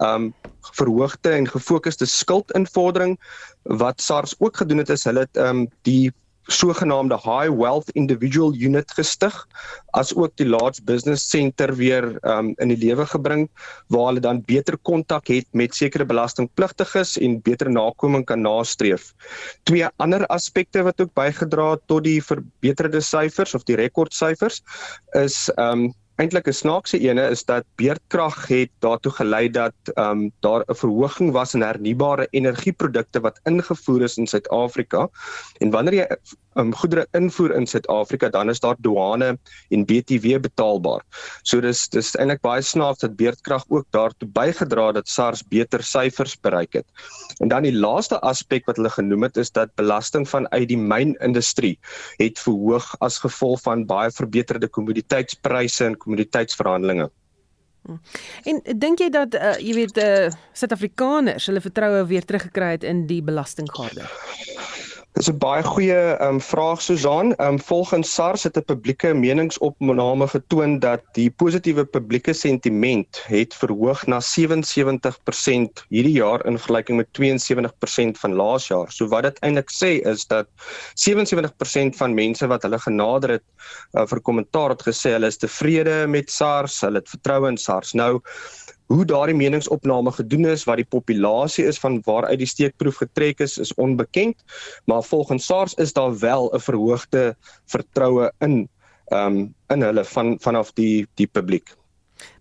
[0.01, 0.33] ehm um,
[0.73, 3.19] verhoogde en gefokusde skuldinvordering
[3.63, 6.11] wat SARS ook gedoen het is hulle het ehm um, die
[6.51, 9.35] sogenaamde high wealth individual unit gestig
[9.99, 13.49] as ook die large business center weer um, in die lewe gebring
[13.93, 19.13] waar hulle dan beter kontak het met sekere belastingpligtiges en beter nakoming kan nastreef.
[19.69, 24.63] Twee ander aspekte wat ook bygedra het tot die verbeterde syfers of die rekordsyfers
[25.19, 30.33] is um eintlik 'n snaakse ene is dat beerdkrag het daartoe gelei dat ehm um,
[30.41, 35.09] daar 'n verhoging was in hernubare energieprodukte wat ingevoer is in Suid-Afrika.
[35.59, 36.07] En wanneer jy
[36.55, 41.03] um, goedere invoer in Suid-Afrika, dan is daar douane en BTW betaalbaar.
[41.43, 46.37] So dis dis eintlik baie snaaks dat beerdkrag ook daartoe bygedra dat SARS beter syfers
[46.41, 46.87] bereik het.
[47.41, 51.79] En dan die laaste aspek wat hulle genoem het is dat belasting vanuit die mynindustrie
[52.19, 57.11] het verhoog as gevolg van baie verbeterde kommoditeitspryse en kommoditeitsverhandelinge.
[57.83, 57.99] Hm.
[58.47, 63.07] En dink jy dat uh, jy weet uh, Suid-Afrikaners hulle vertroue weer teruggekry het in
[63.11, 64.07] die belastinggarde?
[65.13, 67.35] Dis 'n baie goeie um, vraag Susan.
[67.37, 74.07] Um, volgens SARS het 'n publieke meningsopname getoon dat die positiewe publieke sentiment het verhoog
[74.07, 78.89] na 77% hierdie jaar in vergelyking met 72% van laas jaar.
[78.91, 80.49] So wat dit eintlik sê is dat
[80.95, 83.45] 77% van mense wat hulle genader het
[83.93, 87.93] uh, vir kommentaar het gesê hulle is tevrede met SARS, hulle het vertroue in SARS.
[87.93, 88.23] Nou
[88.93, 93.57] Hoe daardie meningsopname gedoen is, wat die populasie is van waaruit die steekproef getrek is,
[93.59, 94.43] is onbekend,
[94.85, 98.69] maar volgens SARS is daar wel 'n verhoogde vertroue in
[99.09, 101.75] ehm um, in hulle van vanaf die die publiek.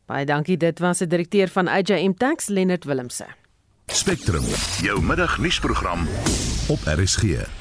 [0.05, 0.57] Baie dankie.
[0.57, 3.25] Dit was die direkteur van AJM Tax, Lennard Willemse.
[3.85, 4.43] Spectrum,
[4.83, 6.07] jou middagnuusprogram
[6.67, 7.60] op RSG.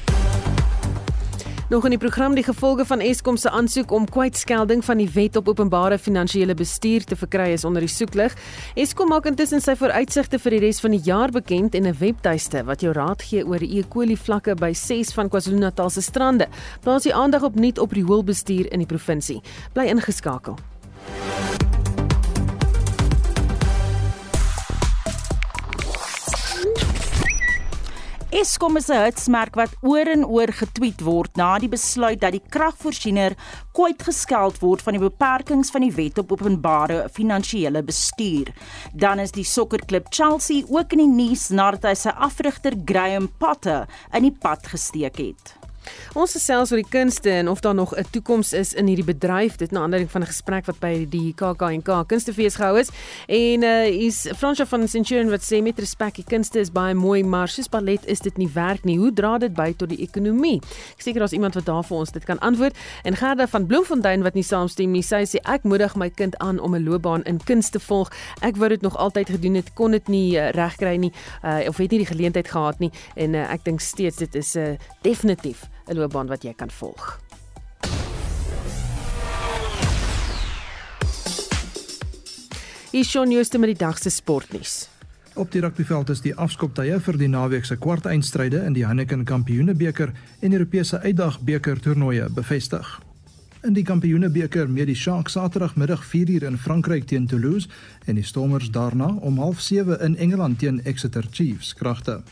[1.71, 5.37] Nog in die program die gevolge van Eskom se aansoek om kwytskelding van die Wet
[5.39, 8.35] op Openbare Finansiële Bestuur te verkry is onder die soeklig.
[8.75, 12.65] Eskom maak intussen sy vooruitsigte vir die res van die jaar bekend en 'n webtuiste
[12.67, 13.83] wat jou raad gee oor die E.
[13.87, 16.47] coli vlakke by 6 van KwaZulu-Natal se strande.
[16.81, 19.41] Plaas die aandag op nuut op rioolbestuur in die provinsie.
[19.73, 20.57] Bly ingeskakel.
[28.31, 32.43] Eskom is 'n hitsmerk wat oor en oor getweet word na die besluit dat die
[32.49, 33.35] kragvoorsiener
[33.75, 38.53] kwyt geskeld word van die beperkings van die wet op openbare finansiële bestuur.
[38.93, 43.85] Dan is die sokkerklub Chelsea ook in die nuus nadat hy sy afrigter Graham Potter
[44.13, 45.60] in die pad gesteek het.
[46.13, 49.55] Ons gesels oor die kunste en of daar nog 'n toekoms is in hierdie bedryf.
[49.55, 52.89] Dit na aanleiding van 'n gesprek wat by die KAK&K Kunstefees gehou is.
[53.27, 57.23] En uh is Fransja van Centurion wat sê met respek, die kunste is baie mooi,
[57.23, 58.97] maar soos ballet is dit nie werk nie.
[58.97, 60.61] Hoe dra dit by tot die ekonomie?
[60.95, 62.77] Ek seker daar's iemand wat daar vir ons dit kan antwoord.
[63.03, 65.03] En Gerda van Bloemfontein wat nie saamstem nie.
[65.03, 68.11] Sy sê ek moedig my kind aan om 'n loopbaan in kuns te volg.
[68.41, 71.11] Ek wou dit nog altyd gedoen het, kon dit nie uh, regkry nie
[71.43, 74.55] uh of het nie die geleentheid gehad nie en uh, ek dink steeds dit is
[74.55, 77.19] 'n uh, definitief 'n loopbaan wat jy kan volg.
[82.91, 84.89] Hier sien jy net met die dag se sportnuus.
[85.39, 90.11] Op die rugbyveld is die afskoptye vir die naweek se kwartfinale in die Heineken Kampioenebeker
[90.41, 92.99] en Europese Uitdagbeker toernooie bevestig.
[93.63, 97.69] In die Kampioenebeker meet die Sharks Saterdagmiddag 4uur in Frankryk teen Toulouse
[98.05, 102.23] en die Stormers daarna om 07:30 in Engeland teen Exeter Chiefs kragte.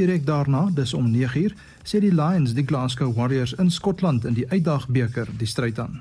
[0.00, 1.52] Direk daarna, dis om 9uur,
[1.84, 5.98] sê die Lions die Glasgow Warriors in Skotland in die Uitdagbeker die stryd aan.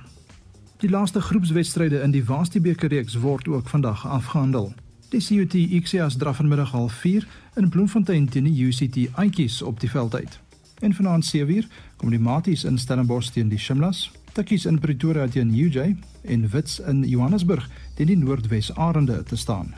[0.80, 4.70] Die laaste groepswedstryde in die Waastie bekerreeks word ook vandag afgehandel.
[5.12, 7.28] Die CUT Ixias draf vanmiddag half 4
[7.60, 10.40] in Bloemfontein teen die UCT Aantjies op die veld uit.
[10.80, 15.52] En vanaand 7uur kom die Maties in Stellenbosch teen die Shimlas, Tikkies in Pretoria teen
[15.52, 19.76] UJ en Wits in Johannesburg teen die Noordwes Arende te staan.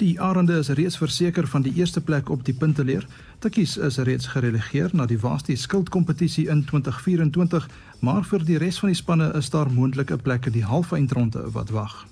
[0.00, 3.06] Die Arende is reeds verseker van die eerste plek op die punteleer.
[3.38, 7.68] Tikkies is reeds gerelegeer na die Waastie skildkompetisie in 2024,
[8.00, 12.06] maar vir die res van die spanne is daar moontlike plekke die halfeindronde wat wag.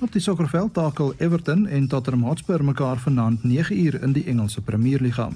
[0.00, 5.30] Op die sokkerveld takel Everton en Tottenham Hotspur mekaar vanaand 9uur in die Engelse Premierliga.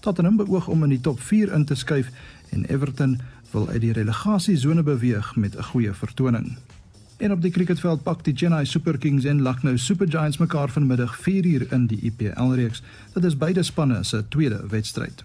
[0.00, 2.10] Tottenham beoog om in die top 4 in te skuif
[2.50, 3.18] en Everton
[3.50, 6.56] wil uit die relegasiesone beweeg met 'n goeie vertoning.
[7.16, 11.18] En op die cricketveld pak die Chennai Super Kings en Lucknow Super Giants mekaar vanmiddag
[11.20, 12.82] 4uur in die IPL reeks.
[13.12, 15.24] Dit is beide spanne se tweede wedstryd.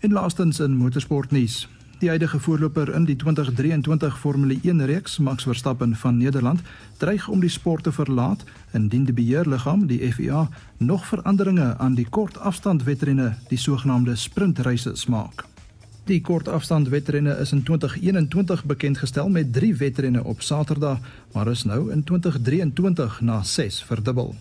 [0.00, 1.68] En laastens in motorsportnuus.
[1.98, 6.60] Die huidige voorloper in die 2023 Formule 1 reeks, Max Verstappen van Nederland,
[6.96, 12.06] dreig om die sport te verlaat indien die beheerliggaam, die FIA, nog veranderinge aan die
[12.08, 15.44] kortafstandwedrenne, die sogenaamde sprintreise, maak.
[16.04, 20.98] Die kortafstand wedrenne is in 2021 bekend gestel met 3 wedrenne op Saterdag,
[21.32, 24.34] maar is nou in 2023 na 6 verdubbel.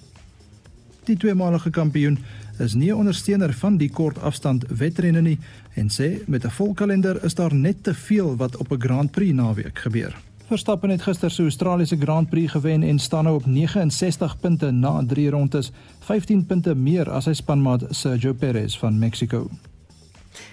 [1.04, 2.17] Die tweemalige kampioen
[2.60, 5.39] is nie 'n ondersteuner van die kortafstand wedrenne nie
[5.74, 9.12] en sê met 'n vol kalender is daar net te veel wat op 'n Grand
[9.12, 10.15] Prix naweek gebeur.
[10.48, 15.04] Verstappen het gister se Australiese Grand Prix gewen en staan nou op 69 punte na
[15.08, 19.50] 3 rondes, 15 punte meer as sy spanmaat Sergio Perez van Mexico.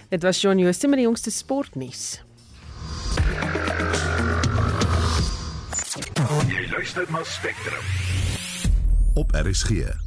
[0.09, 2.21] Dit was Shaun Jooste met die jongste sportnuus.
[6.47, 7.83] Jy luister na Spectrum.
[9.13, 10.06] Op RSG.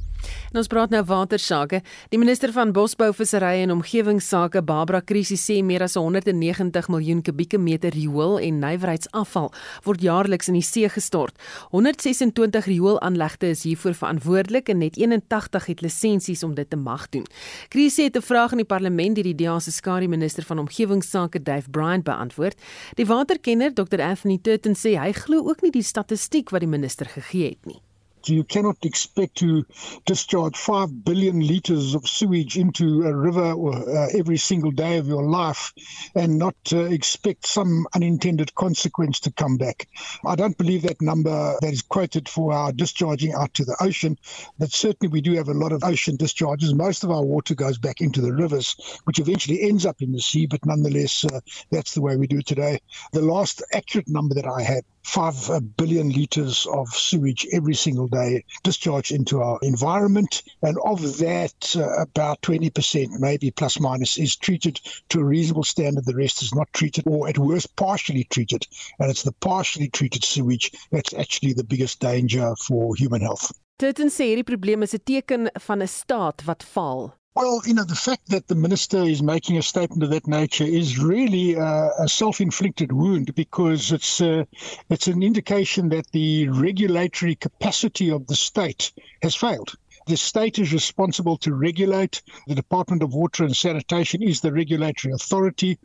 [0.50, 1.78] En ons praat nou watersake.
[2.10, 7.58] Die minister van Bosbou, Visserry en Omgewingsake, Barbara Krisi, sê meer as 190 miljoen kubieke
[7.58, 9.52] meter riool en nywerheidsafval
[9.84, 11.36] word jaarliks in die see gestort.
[11.70, 17.28] 126 rioolaanlegte is hiervoor verantwoordelik en net 81 het lisensies om dit te mag doen.
[17.70, 21.42] Krisi het 'n vraag in die parlement deur die DA se skare minister van Omgewingsake,
[21.42, 22.58] Dave Bryant, beantwoord.
[22.96, 27.06] Die waterkenner, Dr Anthony Turton, sê hy glo ook nie die statistiek wat die minister
[27.06, 27.80] gegee het nie.
[28.28, 29.64] You cannot expect to
[30.04, 35.22] discharge 5 billion liters of sewage into a river uh, every single day of your
[35.22, 35.72] life
[36.14, 39.88] and not uh, expect some unintended consequence to come back.
[40.24, 44.18] I don't believe that number that is quoted for our discharging out to the ocean,
[44.58, 46.74] but certainly we do have a lot of ocean discharges.
[46.74, 50.20] Most of our water goes back into the rivers, which eventually ends up in the
[50.20, 52.80] sea, but nonetheless, uh, that's the way we do it today.
[53.12, 58.44] The last accurate number that I had 5 billion liters of sewage every single day
[58.62, 60.42] discharged into our environment.
[60.62, 66.04] And of that, uh, about 20%, maybe plus minus, is treated to a reasonable standard.
[66.04, 68.66] The rest is not treated, or at worst, partially treated.
[68.98, 73.52] And it's the partially treated sewage that's actually the biggest danger for human health.
[73.78, 77.19] Turton sê hierdie probleem is 'n teken van 'n staat wat val.
[77.36, 80.64] Well, you know, the fact that the minister is making a statement of that nature
[80.64, 84.44] is really uh, a self-inflicted wound because it's uh,
[84.88, 89.76] it's an indication that the regulatory capacity of the state has failed.
[90.10, 92.20] The state is responsible to regulate.
[92.48, 95.78] The Department of Water and Sanitation is the regulatory authority.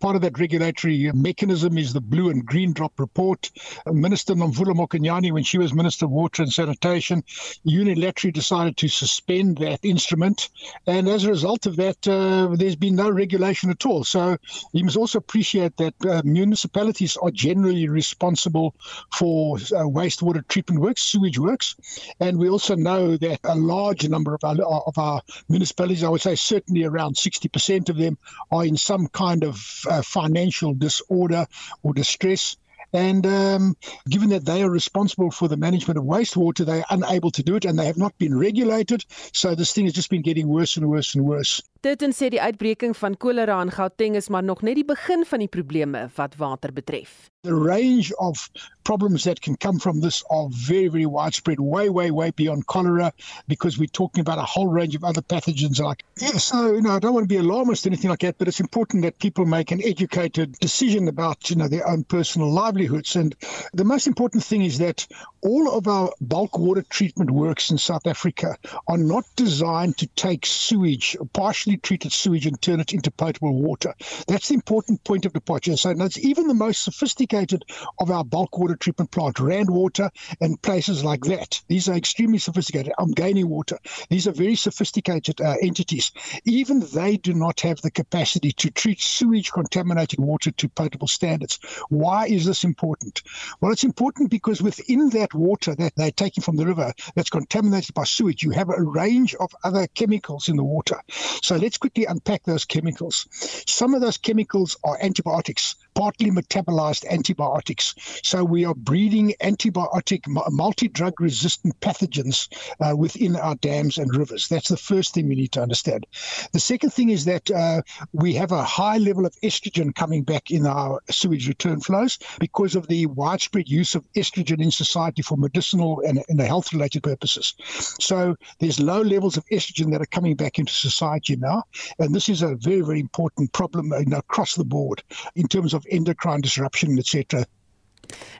[0.00, 3.50] Part of that regulatory mechanism is the blue and green drop report.
[3.86, 7.24] Minister Nomvula Mokanyani, when she was Minister of Water and Sanitation,
[7.66, 10.50] unilaterally decided to suspend that instrument.
[10.86, 14.04] And as a result of that, uh, there's been no regulation at all.
[14.04, 14.36] So
[14.74, 18.74] you must also appreciate that uh, municipalities are generally responsible
[19.14, 21.76] for uh, wastewater treatment works, sewage works.
[22.20, 24.56] And we also know that a large number of our,
[24.90, 28.18] of our municipalities, I would say certainly around 60% of them,
[28.50, 29.56] are in some kind of
[29.88, 31.46] uh, financial disorder
[31.82, 32.56] or distress.
[32.92, 33.76] And um,
[34.08, 37.54] given that they are responsible for the management of wastewater, they are unable to do
[37.54, 39.04] it and they have not been regulated.
[39.32, 41.62] So this thing has just been getting worse and worse and worse.
[41.82, 45.24] Dit en sê die uitbreking van kolera in Gauteng is maar nog net die begin
[45.24, 47.29] van die probleme wat water betref.
[47.42, 48.50] The range of
[48.84, 53.14] problems that can come from this are very, very widespread, way, way, way beyond cholera,
[53.48, 55.80] because we're talking about a whole range of other pathogens.
[55.80, 58.46] Like, so you know, I don't want to be alarmist or anything like that, but
[58.46, 63.16] it's important that people make an educated decision about you know their own personal livelihoods.
[63.16, 63.34] And
[63.72, 65.06] the most important thing is that
[65.40, 70.44] all of our bulk water treatment works in South Africa are not designed to take
[70.44, 73.94] sewage, partially treated sewage, and turn it into potable water.
[74.28, 75.78] That's the important point of departure.
[75.78, 80.60] So that's even the most sophisticated of our bulk water treatment plant, Rand Water, and
[80.62, 81.60] places like that.
[81.68, 82.92] These are extremely sophisticated.
[82.98, 83.78] I'm gaining Water.
[84.08, 86.12] These are very sophisticated uh, entities.
[86.44, 91.58] Even they do not have the capacity to treat sewage contaminated water to potable standards.
[91.88, 93.22] Why is this important?
[93.60, 97.94] Well, it's important because within that water that they're taking from the river that's contaminated
[97.94, 101.00] by sewage, you have a range of other chemicals in the water.
[101.42, 103.26] So let's quickly unpack those chemicals.
[103.66, 107.94] Some of those chemicals are antibiotics, partly metabolized antibiotics.
[108.22, 112.48] So we are breeding antibiotic, multi drug resistant pathogens
[112.80, 114.48] uh, within our dams and rivers.
[114.48, 116.06] That's the first thing we need to understand.
[116.52, 117.82] The second thing is that uh,
[118.14, 122.74] we have a high level of estrogen coming back in our sewage return flows because
[122.74, 127.52] of the widespread use of estrogen in society for medicinal and, and health related purposes.
[128.00, 131.64] So there's low levels of estrogen that are coming back into society now.
[131.98, 135.02] And this is a very, very important problem across the board
[135.36, 137.44] in terms of endocrine disruption, etc.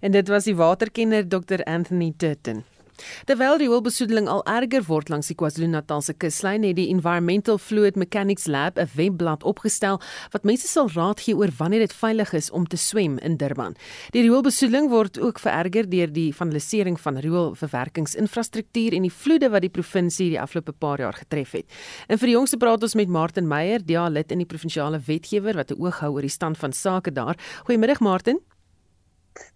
[0.01, 2.65] En dit was die waterkenner Dr Anthony Tutton.
[3.25, 8.47] Terwyl die rioolbesoedeling al erger word langs die KwaZulu-Natalse kuslyn, het die Environmental Fluid Mechanics
[8.47, 10.01] Lab 'n webblad opgestel
[10.33, 13.77] wat mense sal raad gee oor wanneer dit veilig is om te swem in Durban.
[14.11, 19.71] Die rioolbesoedeling word ook vererger deur die vandalisering van rioolverwerkingsinfrastruktuur en die vloede wat die
[19.71, 21.67] provinsie die afgelope paar jaar getref het.
[22.09, 25.55] En vir die jongste praat ons met Martin Meyer, DA lid in die provinsiale wetgewer
[25.55, 27.37] wat 'n oog hou oor die stand van sake daar.
[27.65, 28.50] Goeiemiddag Martin.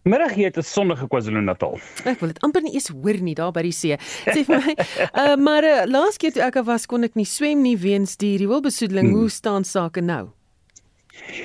[0.05, 1.79] Middag hier te sonnige KwaZulu-Natal.
[2.05, 3.97] Ek wil dit amper nie eens hoor nie daar by die see.
[4.29, 7.65] Sê vir my, uh, maar uh, laas keer toe ek was kon ek nie swem
[7.65, 9.11] nie weens die rioolbesoedeling.
[9.11, 9.25] Hmm.
[9.25, 10.29] Hoe staan sake nou?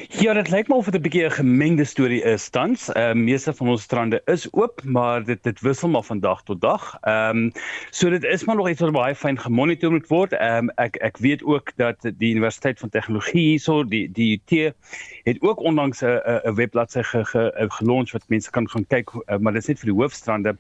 [0.10, 2.90] Ja, dit lyk my of dit 'n bietjie 'n gemengde storie is tans.
[2.92, 6.44] Ehm uh, meeste van ons strande is oop, maar dit dit wissel maar van dag
[6.44, 6.98] tot dag.
[7.02, 7.52] Ehm um,
[7.90, 10.34] so dit is maar nog iets wat baie fyn gemonitor moet word.
[10.34, 14.74] Ehm um, ek ek weet ook dat die Universiteit van Tegnologie hierso, die die UT
[15.24, 19.38] het ook onlangs 'n 'n webbladsy ge, ge, gelons wat mense kan gaan kyk, uh,
[19.38, 20.58] maar dit is net vir die hoofstrande.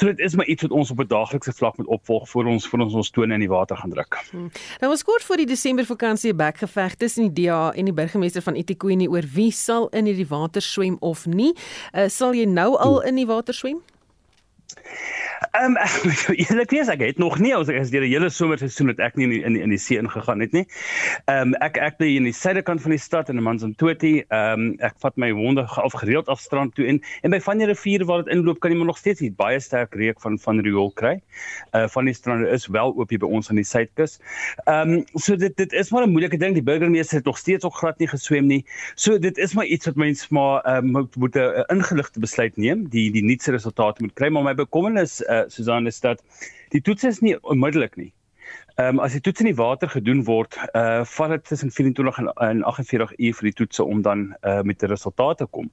[0.00, 2.68] So dit is maar iets wat ons op 'n daaglikse vlak moet opvolg voor ons
[2.68, 4.24] vir ons ons tone in die water gaan druk.
[4.30, 4.50] Hmm.
[4.80, 8.54] Nou was kort voor die Desember vakansie bekgeveg tussen die DA en die burgemeester van
[8.54, 11.54] eThekwini oor wie sal in hierdie water swem of nie.
[11.92, 13.82] Uh, sal jy nou al in die water swem?
[15.40, 15.76] Ehm um,
[16.36, 19.24] eerlik wees ek het nog nie as ek as die hele somerseisoen het ek nie
[19.24, 20.66] in die, in die, in die see ingegaan het nie.
[21.32, 24.12] Ehm um, ek ek bly in die suidekant van die stad in Manzantoti.
[24.28, 27.62] Ehm um, ek vat my honde af gereeld af strand toe en en by van
[27.62, 30.36] die riviere waar dit inloop kan jy maar nog steeds hier baie sterk reuk van
[30.44, 31.14] van riool kry.
[31.72, 34.18] Uh van die strande is wel oop hier by ons aan die suidkus.
[34.66, 36.52] Ehm um, so dit dit is maar 'n moeilike ding.
[36.54, 38.60] Die burgemeester het nog steeds ook glad nie geswem nie.
[38.94, 42.88] So dit is maar iets wat mens maar ehm um, moet 'n ingeligte besluit neem.
[42.92, 46.22] Die die nuutste resultate moet kry maar my bekommernis uh, Susan is dat
[46.74, 48.10] die toets is nie onmiddellik nie.
[48.80, 52.18] Ehm um, as die toets in die water gedoen word, uh vat dit tussen 24
[52.22, 55.66] en, en 48 uur vir die toetse om dan uh met die resultate te kom.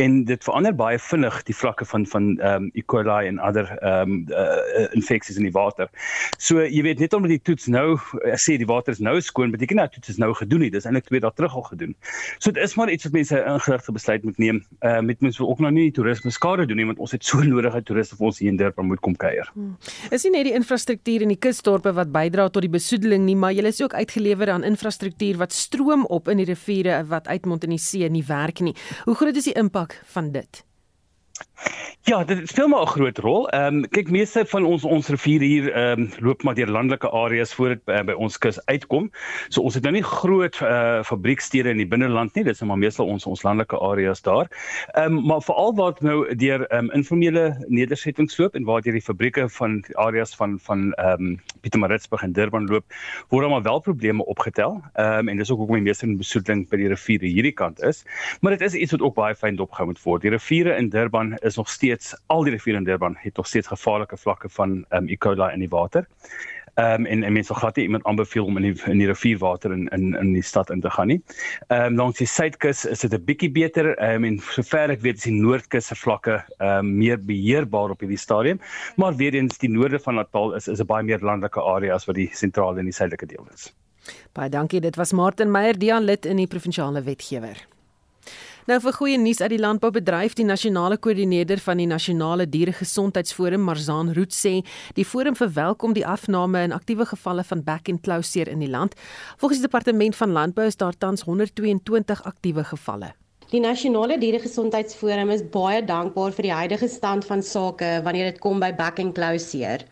[0.00, 2.84] En dit verander baie vinnig die vlakke van van ehm um, E.
[2.92, 5.90] coli en ander ehm um, uh, infeksies in die water.
[6.38, 9.52] So jy weet net omdat die toets nou ek sê die water is nou skoon,
[9.52, 10.70] beteken dat toets is nou gedoen nie.
[10.72, 11.92] Dis eintlik twee dae terug al gedoen.
[12.38, 14.62] So dit is maar iets wat mense ingerigte besluit moet neem.
[14.80, 17.44] Uh met mense wil ook nou nie toerisme skade doen nie want ons het so
[17.52, 19.52] nodige toeriste vir ons hier in Durban moet kom kuier.
[19.52, 19.76] Hmm.
[20.08, 23.54] Is nie net die infrastruktuur in die kusdorpe wat bydra tot die besoedeling nie, maar
[23.56, 27.76] julle is ook uitgelewer aan infrastruktuur wat stroom op in die riviere wat uitmond in
[27.76, 28.76] die see nie werk nie.
[29.04, 30.64] Hoe groot is die impak van dit?
[32.06, 33.48] Ja, dit speel maar 'n groot rol.
[33.48, 37.10] Ehm um, kyk meeste van ons ons riviere hier ehm um, loop maar deur landelike
[37.10, 39.10] areas voor dit uh, by ons kus uitkom.
[39.48, 42.44] So ons het nou nie groot uh, fabriekstede in die binneland nie.
[42.44, 44.46] Dit is nou maar meestal ons ons landelike areas daar.
[44.92, 48.82] Ehm um, maar veral waar dit nou deur ehm um, informele nedersettings loop en waar
[48.82, 52.84] deur die fabrieke van die areas van van ehm um, Pietermaritzburg en Durban loop,
[53.28, 54.80] word daar maar wel probleme opgetel.
[54.94, 58.04] Ehm um, en dis ook hoekom die meeste besoedeling by die riviere hierdie kant is.
[58.40, 60.22] Maar dit is iets wat ook baie fyn dopgehou moet word.
[60.22, 63.66] Die riviere in Durban is nog steeds al die riviere in Durban het nog steeds
[63.66, 65.16] gevaarlike vlakke van um, E.
[65.16, 66.06] coli in die water.
[66.76, 69.06] Ehm um, en, en mense sal glad nie iemand aanbeveel om in die in die
[69.06, 71.22] rivierwater in in in die stad in te gaan nie.
[71.66, 73.94] Ehm um, langs die suidkus is dit 'n bietjie beter.
[73.96, 77.90] Ehm um, en sover ek weet is die noordkus se vlakke ehm um, meer beheerbaar
[77.90, 78.60] op hierdie stadium,
[78.96, 82.04] maar weer eens die noorde van Natal is is 'n baie meer landelike area as
[82.04, 83.72] wat die sentrale en die suidelike deel is.
[84.32, 84.80] Baie dankie.
[84.80, 87.56] Dit was Martin Meyer, die lid in die provinsiale wetgewer.
[88.66, 94.10] Nou vir goeie nuus uit die landboubedryf, die nasionale koördineerder van die nasionale dieregesondheidsforum, Marzaan
[94.16, 94.56] Root sê,
[94.98, 98.70] die forum verwelkom die afname in aktiewe gevalle van back and claw seer in die
[98.72, 98.98] land.
[99.38, 103.12] Volgens die departement van landbou is daar tans 122 aktiewe gevalle.
[103.50, 108.58] Die nasionale dieregesondheidsforum is baie dankbaar vir die huidige stand van sake wanneer dit kom
[108.58, 109.84] by back and seer.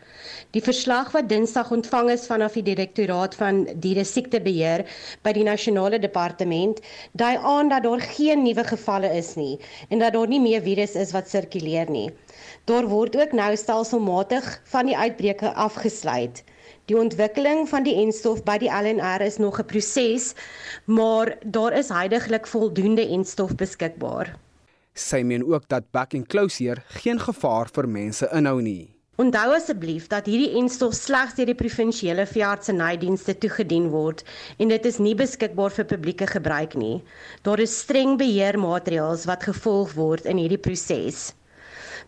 [0.56, 4.82] Die verslag wat Dinsdag ontvang is vanaf die direktoraat van diere siektebeheer
[5.22, 6.80] by die nasionale departement,
[7.12, 10.98] dui aan dat daar geen nuwe gevalle is nie en dat daar nie meer virus
[10.98, 12.10] is wat sirkuleer nie.
[12.66, 16.42] Daar word ook nou stelselmatig van die uitbreke afgesluit.
[16.84, 20.34] Die ontwikkeling van die enstof by die LNR is nog 'n proses,
[20.84, 24.36] maar daar is heidaglik voldoende enstof beskikbaar.
[24.92, 28.94] Sy meen ook dat back and closure geen gevaar vir mense inhou nie.
[29.16, 34.24] Onthou asseblief dat hierdie enstof slegs deur die provinsiale veeartsenydienste toegedien word
[34.58, 37.02] en dit is nie beskikbaar vir publieke gebruik nie.
[37.42, 41.32] Daar is streng beheermaatreëls wat gevolg word in hierdie proses.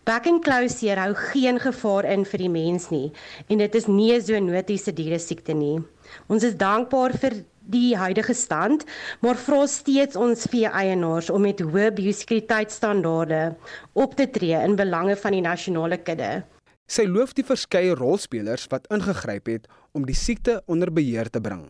[0.07, 3.09] Back and closure hou geen gevaar in vir die mens nie
[3.51, 5.83] en dit is nie 'n zoonotiese diere siekte nie.
[6.29, 8.85] Ons is dankbaar vir die huidige stand,
[9.19, 13.55] maar vra steeds ons vee eienaars om met hoë biosekuriteitstandaarde
[13.93, 16.45] op te tree in belange van die nasionale kudde.
[16.87, 21.67] Sy loof die verskeie rolspelers wat ingegryp het om die siekte onder beheer te bring.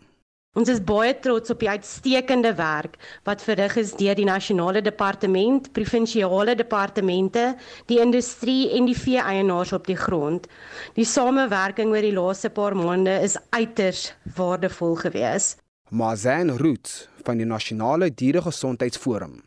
[0.58, 2.96] Ons is baie trots op die uitstekende werk
[3.28, 7.52] wat verrig is deur die nasionale departement, provinsiale departemente,
[7.86, 10.48] die industrie en die vee-eienaars op die grond.
[10.98, 14.08] Die samewerking oor die laaste paar maande is uiters
[14.40, 15.62] waardevol geweest.
[15.90, 19.44] Mazen Roots van die Nasionale Dieregesondheidsforum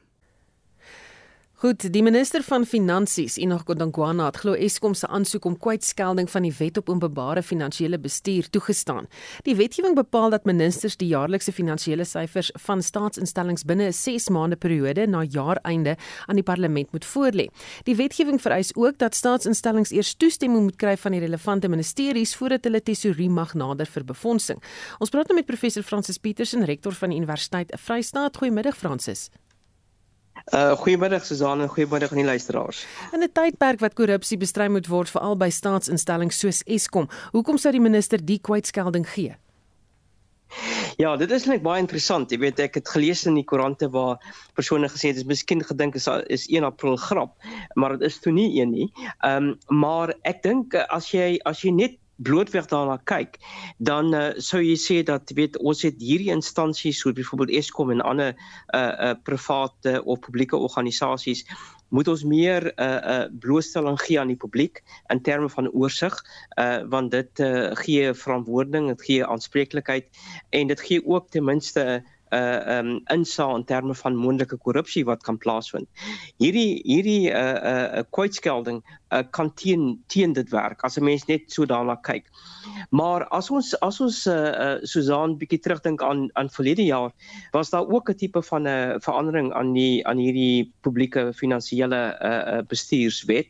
[1.60, 6.46] Goed, die minister van Finansies, Enoch Godongwana, het glo Eskom se aansoek om kwytskelding van
[6.46, 9.10] die Wet op Openbare Finansiële Bestuur toegestaan.
[9.44, 14.56] Die wetgewing bepaal dat ministers die jaarlikse finansiële syfers van staatsinstellings binne 'n 6 maande
[14.56, 15.96] periode na jaareinde
[16.26, 17.46] aan die parlement moet voorlê.
[17.84, 22.64] Die wetgewing vereis ook dat staatsinstellings eers toestemming moet kry van die relevante ministeries voordat
[22.64, 24.62] hulle tesourie mag nader vir befondsing.
[24.98, 28.36] Ons praat nou met professor Francis Petersen, rektor van die Universiteit Vryheid.
[28.36, 29.28] Goeiemiddag Francis.
[30.50, 32.86] Uh goeiemiddag Susan en goeiemiddag aan die luisteraars.
[33.12, 37.72] In 'n tydperk wat korrupsie bestry moet word veral by staatsinstellings soos Eskom, hoekom sou
[37.72, 39.36] die minister die kwytskelding gee?
[40.96, 42.30] Ja, dit is net baie interessant.
[42.30, 44.18] Jy weet ek het gelees in die koerante waar
[44.58, 47.36] persone gesê het dis miskien gedink is is 1 April grap,
[47.74, 48.92] maar dit is toe nie een nie.
[49.20, 53.38] Ehm um, maar ek dink as jy as jy net blootweg daarna kyk,
[53.78, 58.04] dan uh, sou jy sê dat weet ons het hierdie instansies soos byvoorbeeld Eskom en
[58.04, 58.34] ander
[58.76, 61.46] uh uh private of publieke organisasies
[61.90, 66.14] moet ons meer 'n uh, uh blootstelling gee aan die publiek in terme van oorsig
[66.60, 70.06] uh want dit uh gee verantwoording, dit gee aanspreeklikheid
[70.50, 75.22] en dit gee ook ten minste uh um insaag in terme van moontlike korrupsie wat
[75.22, 75.88] kan plaasvind.
[76.38, 81.52] Hierdie hierdie uh uh kwytskelding uh, kan teen teen dit werk as 'n mens net
[81.52, 82.26] so daarna kyk.
[82.90, 87.12] Maar as ons as ons uh, uh Susan bietjie terugdink aan aan verlede jaar,
[87.52, 92.00] was daar ook 'n tipe van 'n uh, verandering aan die aan hierdie publieke finansiële
[92.22, 93.48] uh, bestuurswet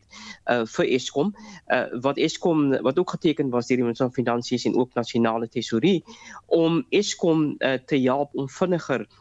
[0.50, 1.34] uh vir Eskom,
[1.68, 5.48] uh wat Eskom wat ook geteken was deur die minister van finansies en ook nasionale
[5.48, 6.04] tesourie
[6.46, 9.19] om Eskom uh, te help om vinniger uh,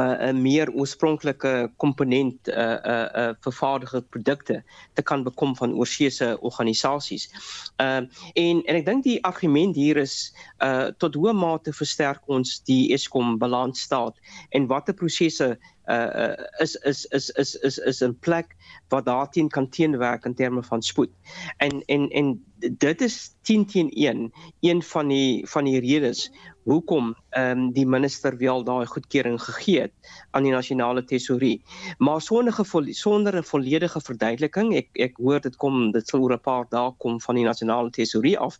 [0.00, 4.62] 'n meer oorspronklike komponent uh uh uh vervaardigde produkte
[4.92, 7.28] te kan bekom van oorseese organisasies.
[7.76, 8.00] Uh
[8.32, 10.32] en en ek dink die argument hier is
[10.64, 14.16] uh tot hoe mate versterk ons die Eskom balansstaat
[14.50, 18.56] en watter prosesse uh, is is is is is is 'n plek
[18.88, 21.10] wat daarteen kan teenwerk in terme van spoed.
[21.56, 26.30] En en en dit is 10 teen 1 een van die van die redes
[26.64, 29.92] hoekom ehm um, die minister wel daai goedkeuring gegee het
[30.30, 31.62] aan die nasionale tesourie.
[31.98, 32.54] Maar sonder
[32.90, 36.92] sonder 'n volledige verduideliking, ek ek hoor dit kom dit sal oor 'n paar dae
[36.98, 38.58] kom van die nasionale tesourie af,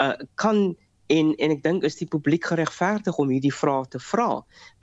[0.00, 0.76] uh, kan
[1.06, 4.28] en en ek dink is die publiek geregverdig om hierdie vrae te vra.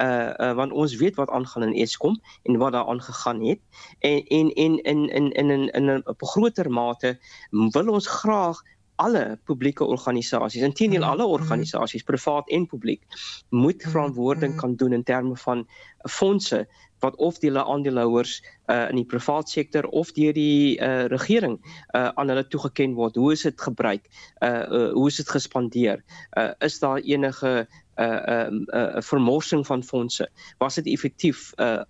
[0.02, 3.62] Uh, uh want ons weet wat aangaan in Eskom en wat daar aangegaan het.
[4.00, 7.18] En en en in in in in in 'n groter mate
[7.50, 8.62] wil ons graag
[9.02, 13.02] alle publieke organisasies, intendeel alle organisasies, privaat en publiek,
[13.50, 15.68] moet verantwoording kan doen in terme van
[16.10, 16.68] fondse
[17.02, 18.40] wat of die aandeelhouers
[18.70, 21.58] uh, in die privaat sektor of deur die uh, regering
[21.96, 23.16] uh, aan hulle toegeken word.
[23.20, 24.08] Hoe is dit gebruik?
[24.40, 26.04] Uh, uh hoe is dit gespandeer?
[26.38, 30.30] Uh is daar enige 'n uh, 'n uh, 'n uh, vermorsing van fondse?
[30.58, 31.84] Was dit effektief uh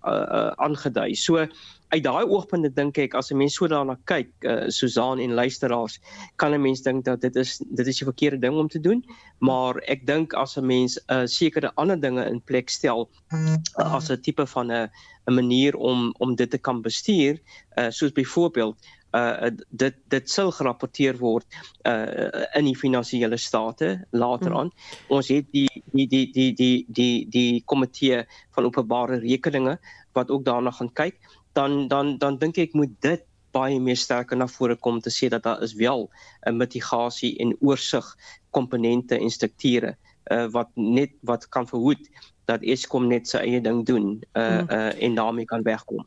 [0.56, 1.10] aangedui?
[1.10, 1.46] Uh, uh, so
[1.92, 5.98] uit daai oogpunte dink ek as 'n mens so daarna kyk, uh, Susan en luisteraars,
[6.36, 9.04] kan 'n mens dink dat dit is dit is die verkeerde ding om te doen,
[9.40, 13.94] maar ek dink as 'n mens 'n uh, sekere ander dinge in plek stel uh,
[13.94, 14.88] as 'n tipe van 'n
[15.28, 17.38] 'n manier om om dit te kan bestuur,
[17.78, 18.76] uh, soos byvoorbeeld
[19.12, 21.44] uh dit dit sal gerapporteer word
[21.84, 24.58] uh in die finansiële state later hmm.
[24.58, 24.70] aan.
[24.72, 25.16] Hmm.
[25.16, 28.24] Ons het die die die die die die die komitee
[28.56, 29.78] van openbare rekeninge
[30.12, 31.20] wat ook daarna gaan kyk
[31.52, 35.28] dan dan dan dink ek moet dit baie meer sterker na vore kom te sê
[35.28, 36.08] dat daar is wel
[36.46, 38.06] 'n mitigasie en oorsig
[38.50, 39.96] komponente en strukture
[40.30, 42.08] uh, wat net wat kan verhoed
[42.44, 46.04] dat Eskom net sy eie ding doen uh, uh, en daarmee kan wegkom.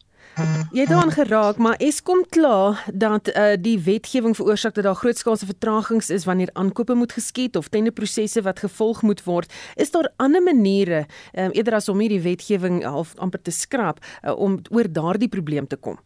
[0.71, 5.45] Jy het daaraan geraak, maar Eskom kla dat uh, die wetgewing veroorsaak dat daar grootskaalse
[5.45, 9.53] vertragings is wanneer aankope moet geskied of tenderprosesse wat gevolg moet word.
[9.75, 14.35] Is daar ander maniere um, eerder as om hierdie wetgewing half amper te skrap uh,
[14.35, 15.99] om oor daardie probleem te kom?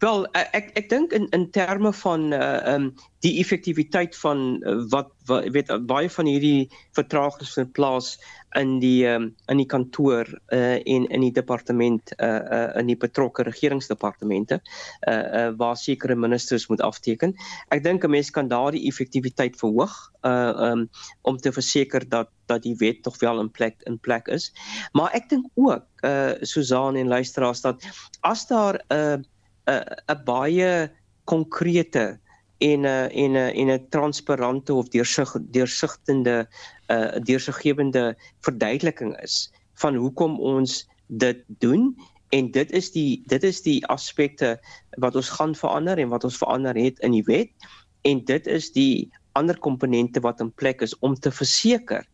[0.00, 2.84] Wel ek ek dink in in terme van uh um
[3.20, 8.14] die effektiwiteit van uh, wat, wat weet baie van hierdie vertragings vind plaas
[8.56, 12.96] in die um, in die kantoor uh en in die departement uh uh in die
[12.96, 14.62] betrokke regeringsdepartemente
[15.04, 17.34] uh uh waar sekere ministers moet afteken.
[17.68, 20.86] Ek dink 'n mens kan daardie effektiwiteit verhoog uh um
[21.28, 24.48] om te verseker dat dat die wet tog wel in plek in plek is.
[24.96, 27.84] Maar ek dink ook uh Susan en luisteraars dat
[28.20, 29.20] as daar 'n uh,
[29.70, 30.90] 'n baie
[31.24, 32.18] konkrete
[32.60, 36.48] en 'n en 'n en 'n transparante of deursig deursigtende
[36.88, 41.96] uh, deursiggewende verduideliking is van hoekom ons dit doen
[42.30, 44.58] en dit is die dit is die aspekte
[44.98, 47.50] wat ons gaan verander en wat ons verander het in die wet
[48.02, 52.06] en dit is die ander komponente wat in plek is om te verseker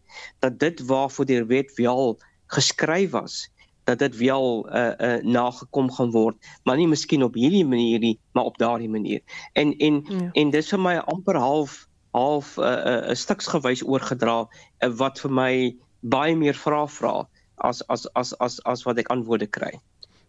[0.45, 2.19] dat dit waarvoor die wet wel
[2.55, 3.49] geskryf was
[3.87, 8.17] dat dit wel uh, uh nagekom gaan word, maar nie miskien op hierdie manier nie,
[8.35, 9.23] maar op daardie manier.
[9.53, 10.31] En en ja.
[10.33, 15.21] en dis vir my amper half half 'n uh, uh, uh, stuksgewys oorgedra uh, wat
[15.21, 15.53] vir my
[16.01, 19.79] baie meer vrae vra as as as as as wat ek antwoorde kry.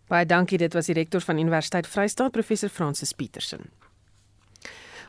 [0.07, 3.69] Baie dankie, dit was die rektor van Universiteit Vryheid, professor Francis Petersen.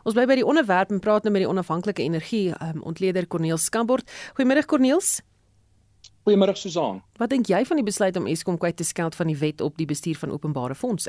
[0.02, 3.58] Ons bly by die onderwerp en praat nou met die onafhanklike energie um, ontleder Corneel
[3.58, 4.10] Skambort.
[4.38, 5.18] Goeiemôre Corneels.
[6.28, 7.00] Goeiemôre Susan.
[7.16, 9.78] Wat dink jy van die besluit om Eskom kwyt te skeld van die wet op
[9.80, 11.08] die bestuur van openbare fondse?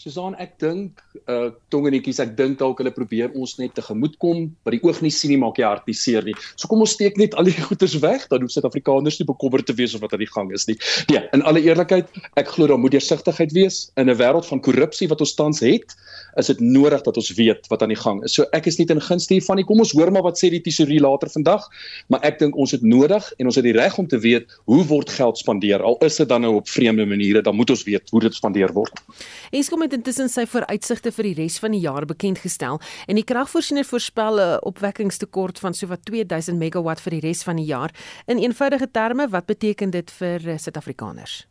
[0.00, 4.78] Susan, ek dink uh tongenetjies, ek dink dalk hulle probeer ons net tegemoetkom, by die
[4.86, 6.32] oog nie sien nie maak jy hart nie seer nie.
[6.54, 9.76] So kom ons steek net al die goeders weg, dan hoef Suid-Afrikaners nie bekommerd te
[9.76, 10.78] wees of wat aan die gang is nie.
[11.12, 12.08] Nee, in alle eerlikheid,
[12.40, 15.92] ek glo daar moet deursigtigheid wees in 'n wêreld van korrupsie wat ons tans het
[16.40, 18.34] is dit nodig dat ons weet wat aan die gang is.
[18.38, 19.66] So ek is nie in gunste hiervan nie.
[19.68, 21.66] Kom ons hoor maar wat sê die tesourier later vandag,
[22.08, 24.84] maar ek dink ons het nodig en ons het die reg om te weet hoe
[24.86, 25.82] word geld spandeer.
[25.82, 28.72] Al is dit dan nou op vreemde maniere, dan moet ons weet hoe dit spandeer
[28.72, 29.02] word.
[29.50, 32.78] Eskom het intussen sy vooruitsigte vir die res van die jaar bekend gestel
[33.10, 37.66] en die kragvoorsiener voorspel 'n opwekkingstekort van sowat 2000 megawatt vir die res van die
[37.66, 37.90] jaar.
[38.26, 41.46] In eenvoudige terme, wat beteken dit vir eh, Suid-Afrikaners?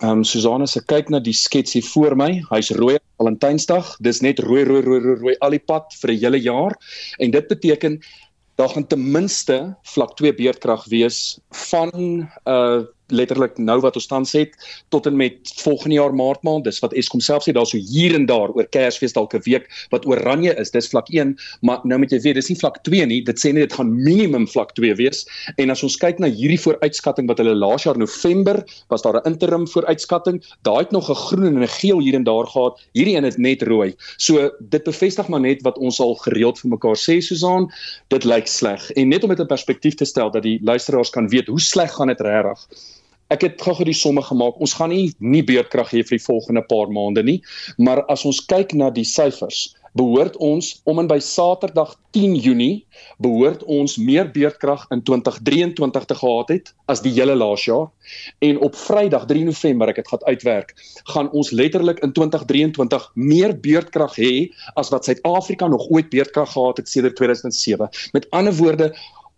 [0.00, 2.42] Ehm um, Susanna se kyk na die skets hier voor my.
[2.50, 3.96] Hy's rooi Valentynsdag.
[4.00, 6.74] Dis net rooi rooi rooi rooi, rooi al die pad vir 'n hele jaar.
[7.18, 8.00] En dit beteken
[8.56, 12.82] daar gaan ten minste vlak 2 beerdkrag wees van uh
[13.12, 14.56] letterlik nou wat ons tans het
[14.88, 18.14] tot en met volgende jaar maart maand dis wat Eskom self sê daar so hier
[18.14, 21.98] en daar oor Kersfees dalk 'n week wat oranje is dis vlak 1 maar nou
[21.98, 24.74] moet jy weet dis nie vlak 2 nie dit sê net dit gaan minimum vlak
[24.76, 25.24] 2 wees.
[25.60, 29.28] En as ons kyk na hierdie vooruitskatting wat hulle laas jaar November was daar 'n
[29.32, 33.16] interim vooruitskatting daai het nog 'n groen en 'n geel hier en daar gehad hierdie
[33.16, 33.94] een het net rooi.
[34.16, 37.70] So dit bevestig maar net wat ons al gereeld vir mekaar sê Susan
[38.08, 38.90] dit lyk sleg.
[38.90, 41.92] En net om dit in perspektief te stel dat die luisteraars kan weet hoe sleg
[41.92, 42.66] gaan dit regtig
[43.32, 44.60] ek het gou-gou die somme gemaak.
[44.60, 47.40] Ons gaan nie nie beurtkrag hê vir die volgende paar maande nie,
[47.78, 52.84] maar as ons kyk na die syfers, behoort ons om en by Saterdag 10 Junie
[53.22, 57.90] behoort ons meer beurtkrag in 2023 te gehad het as die hele laas jaar
[58.48, 60.74] en op Vrydag 3 November ek het gaan uitwerk
[61.12, 64.32] gaan ons letterlik in 2023 meer beurtkrag hê
[64.80, 68.92] as wat Suid-Afrika nog ooit beurtkrag gehad het sedert 2007 met ander woorde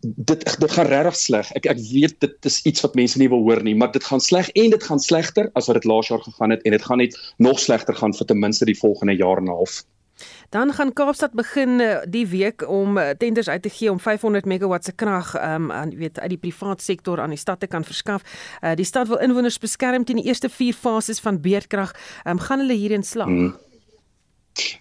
[0.05, 1.51] dit dit gaan regtig sleg.
[1.59, 4.21] Ek ek weet dit is iets wat mense nie wil hoor nie, maar dit gaan
[4.21, 7.03] sleg en dit gaan slegter as wat dit laas jaar gegaan het en dit gaan
[7.03, 9.83] net nog slegter gaan vir ten minste die volgende jaar en 'n half.
[10.51, 14.45] Dan gaan Kaapstad begin uh, die week om uh, tenders uit te gee om 500
[14.45, 17.85] megawatt se krag um, aan weet uit die privaat sektor aan die stad te kan
[17.85, 18.23] verskaf.
[18.63, 21.95] Uh, die stad wil inwoners beskerm teen die eerste 4 fases van beerdkrag.
[22.25, 23.27] Um, gaan hulle hierin slaag?
[23.27, 23.55] Hmm.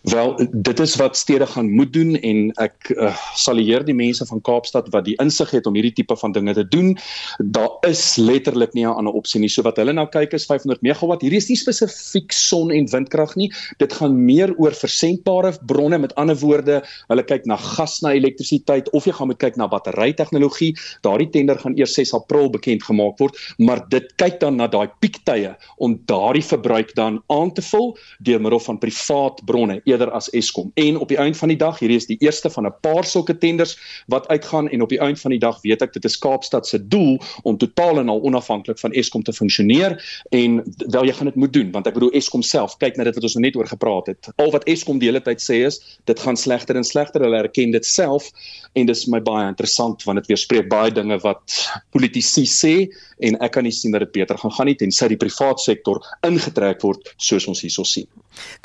[0.02, 3.10] Wel dit is wat stede gaan moet doen en ek uh,
[3.40, 6.66] salieer die mense van Kaapstad wat die insig het om hierdie tipe van dinge te
[6.68, 6.92] doen.
[7.40, 9.50] Daar is letterlik nie 'n ander opsie nie.
[9.50, 11.22] So wat hulle nou kyk is 500 megawatt.
[11.22, 13.52] Hierdie is nie spesifiek son en windkrag nie.
[13.78, 15.98] Dit gaan meer oor versendbare bronne.
[15.98, 19.68] Met ander woorde, hulle kyk na gas na elektrisiteit of jy gaan moet kyk na
[19.68, 20.76] battery tegnologie.
[21.02, 24.90] Daardie tender gaan eers 6 April bekend gemaak word, maar dit kyk dan na daai
[25.00, 30.12] piektye om daardie verbruik dan aan te vul deur middel van privaat bronne bronne eerder
[30.12, 30.72] as Eskom.
[30.74, 33.38] En op die einde van die dag, hierdie is die eerste van 'n paar sulke
[33.38, 36.68] tenders wat uitgaan en op die einde van die dag weet ek dit is Kaapstad
[36.68, 39.98] se doel om totaal en al onafhanklik van Eskom te funksioneer
[40.32, 43.16] en wel jy gaan dit moet doen want ek bedoel Eskom self kyk na dit
[43.16, 44.30] wat ons nou net oor gepraat het.
[44.36, 47.22] Al wat Eskom die hele tyd sê is dit gaan slegter en slegter.
[47.22, 48.32] Hulle erken dit self
[48.74, 52.90] en dis vir my baie interessant want dit weerspreek baie dinge wat politici sê
[53.20, 56.02] en ek kan nie sien dat dit beter gaan gaan nie tensy die privaat sektor
[56.22, 58.08] ingetrek word soos ons hierso sien.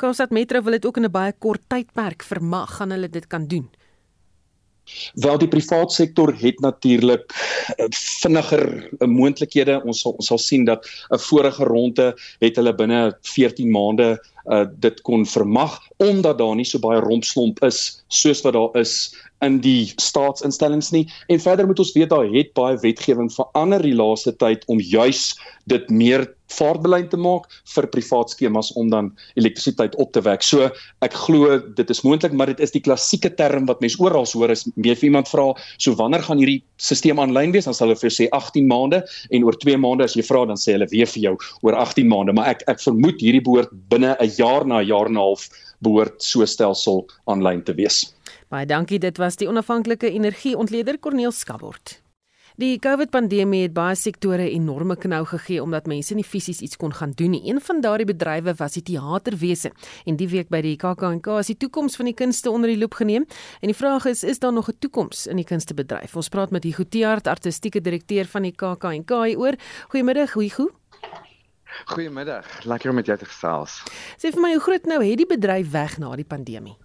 [0.01, 3.47] Kaapstad Metro wil dit ook in 'n baie kort tydperk vermag gaan hulle dit kan
[3.47, 3.69] doen.
[5.13, 7.29] Wel die privaat sektor het natuurlik
[7.77, 8.63] eh, vinniger
[8.99, 9.81] eh, moontlikhede.
[9.85, 14.65] Ons sal ons sal sien dat 'n vorige ronde het hulle binne 14 maande uh,
[14.79, 18.93] dit kon vermag omdat daar nie so baie rompslomp is soos wat daar is
[19.45, 23.95] in die staatsinstellings nie en verder moet ons weet daar het baie wetgewing verander die
[23.95, 25.35] laaste tyd om juis
[25.65, 30.43] dit meer vaartbelyn te maak vir privaat skemas om dan elektrisiteit op te wek.
[30.45, 30.69] So
[31.05, 34.53] ek glo dit is moontlik, maar dit is die klassieke term wat mense oral hoor
[34.53, 37.65] is meer vir iemand vra, so wanneer gaan hierdie stelsel aanlyn wees?
[37.69, 40.45] Dan sal hulle vir jou sê 18 maande en oor 2 maande as jy vra
[40.49, 43.73] dan sê hulle weer vir jou oor 18 maande, maar ek ek vermoed hierdie behoort
[43.89, 45.49] binne 'n jaar na 'n jaar en 'n half
[45.81, 48.13] behoort so stelsel aanlyn te wees.
[48.49, 51.99] Baie dankie, dit was die onafhanklike energieontleder Corneel Skabort.
[52.59, 57.13] Die COVID-pandemie het baie sektore enorme knou gegee omdat mense nie fisies iets kon gaan
[57.15, 57.39] doen nie.
[57.47, 59.71] Een van daardie bedrywe was die teaterwese
[60.03, 62.97] en die week by die KAK&K is die toekoms van die kunste onder die loep
[62.99, 63.23] geneem.
[63.61, 66.15] En die vraag is, is daar nog 'n toekoms in die kunstebedryf?
[66.15, 69.55] Ons praat met Hugo Tiaart, artistieke direkteur van die KAK&K hieroor.
[69.87, 70.69] Goeiemiddag, Hugo.
[71.85, 72.65] Goeiemiddag.
[72.65, 73.83] Lekker om met jou te gesels.
[74.17, 76.75] Sê vir my hoe groot nou het die bedryf weg na die pandemie?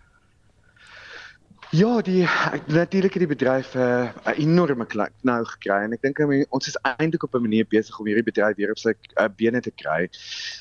[1.75, 2.23] Ja, die
[2.67, 6.21] natuurlik het die bedryf eh, 'n uh, enorme knak nou gekry en ek dink
[6.55, 9.61] ons is eintlik op 'n manier besig om hierdie bedryf weer op sy uh, bene
[9.61, 10.07] te kry.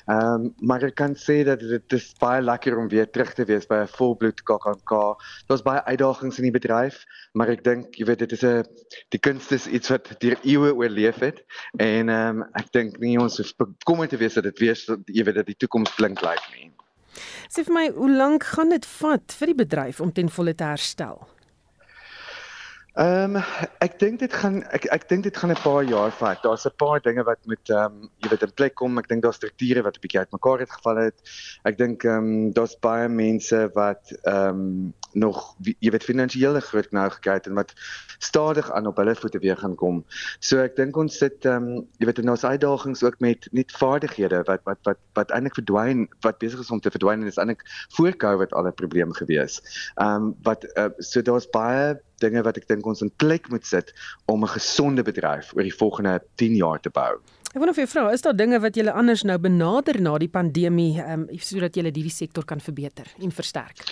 [0.09, 3.45] Ehm um, maar ek kan sê dat dit is baie lekker om weer terug te
[3.45, 4.91] wees by 'n volbloed KAKNK.
[5.47, 8.65] Daar's baie uitdagings in die bedryf, maar ek dink jy weet dit is 'n
[9.09, 11.45] die kunst is iets wat deur eeue oorleef het
[11.77, 15.23] en ehm um, ek dink nie ons is bekommerd te wees dat dit weer jy
[15.23, 16.82] weet dat die toekoms blink lyk like nie.
[17.49, 20.63] Sê vir my, hoe lank gaan dit vat vir die bedryf om ten volle te
[20.63, 21.23] herstel?
[22.93, 23.43] Ehm um,
[23.81, 26.43] ek dink dit gaan ek ek dink dit gaan 'n paar jaar vat.
[26.43, 28.99] Daar's 'n paar dinge wat moet ehm um, jy weet in plek kom.
[29.01, 31.17] Ek dink daar's strukture wat 'n bietjie uitmekaar het geval het.
[31.65, 36.91] Ek dink ehm um, daar's baie mense wat ehm um, nog jy weet finansiële groot
[36.91, 37.73] nou gekry het en wat
[38.23, 40.03] stadig aan op hulle voete weer gaan kom.
[40.39, 43.71] So ek dink ons sit ehm um, jy weet in ons uitdagings ook met net
[43.71, 47.37] vaardighede wat wat wat wat eintlik verdwyn wat besig is om te verdwyn en is
[47.41, 47.65] eintlik
[47.97, 49.61] voor Covid al 'n probleem gewees.
[49.95, 53.65] Ehm um, wat uh, so daar's baie dinge wat ek dink ons in plek moet
[53.65, 53.93] sit
[54.25, 57.19] om 'n gesonde bedryf oor die volgende 10 jaar te bou.
[57.53, 60.31] Ek wonder of jy vra, is daar dinge wat julle anders nou benader na die
[60.31, 63.83] pandemie, ehm um, sodat julle hierdie sektor kan verbeter en versterk?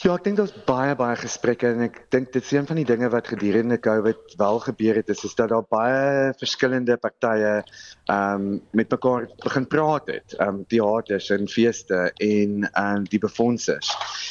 [0.00, 2.86] Ja, ek dink daar's baie baie gesprekke en ek dink dit is een van die
[2.88, 8.46] dinge wat gedurende COVID wel gebeur het is, is dat daar baie verskillende partye ehm
[8.46, 10.36] um, met mekaar begin praat het.
[10.38, 13.90] Ehm um, teaters en feeste en en um, die befondsers.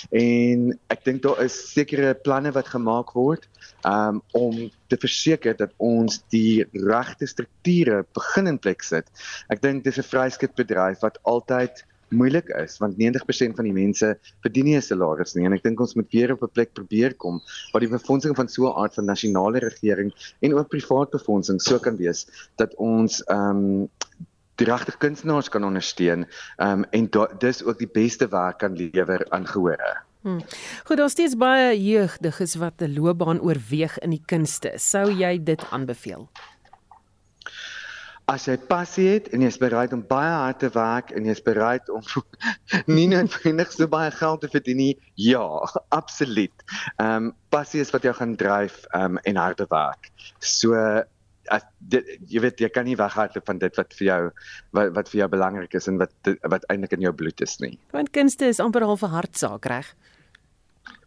[0.10, 3.46] En ek dink daar is sekere planne wat gemaak word
[3.86, 4.58] um, om
[4.90, 9.06] te verseker dat ons die regte strukture begin in plek sit.
[9.54, 14.18] Ek dink dis 'n vryskut bedryf wat altyd moeilik is want 90% van die mense
[14.42, 17.14] verdien nie 'n salaris nie en ek dink ons moet weer op 'n plek probeer
[17.14, 17.42] kom
[17.72, 21.80] waar die befondsing van so 'n aard van nasionale regering en ook privaat befondsing so
[21.80, 23.90] kan wees dat ons ehm um,
[24.60, 29.26] die regte kunstenaars kan ondersteun ehm um, en dis ook die beste werk kan lewer
[29.30, 29.98] aan gehore.
[30.22, 30.42] Hmm.
[30.84, 34.72] Goed, daar's steeds baie jeugdiges wat 'n loopbaan oorweeg in die kunste.
[34.76, 36.28] Sou jy dit aanbeveel?
[38.30, 41.88] As jy passie het en jy's bereid om baie hard te werk en jy's bereid
[41.94, 42.04] om
[42.98, 45.46] nie noodwendig so baie geld te verdien nie, ja,
[45.96, 46.66] absoluut.
[46.98, 50.12] Ehm um, passie is wat jou gaan dryf ehm um, en harde werk.
[50.40, 50.78] So
[51.50, 54.20] as dit, jy weet jy kan nie weghardloop van dit wat vir jou
[54.78, 57.74] wat, wat vir jou belangrik is en wat wat eintlik in jou bloed is nie.
[57.96, 59.96] Want kunste is amper half 'n hartsaak, reg?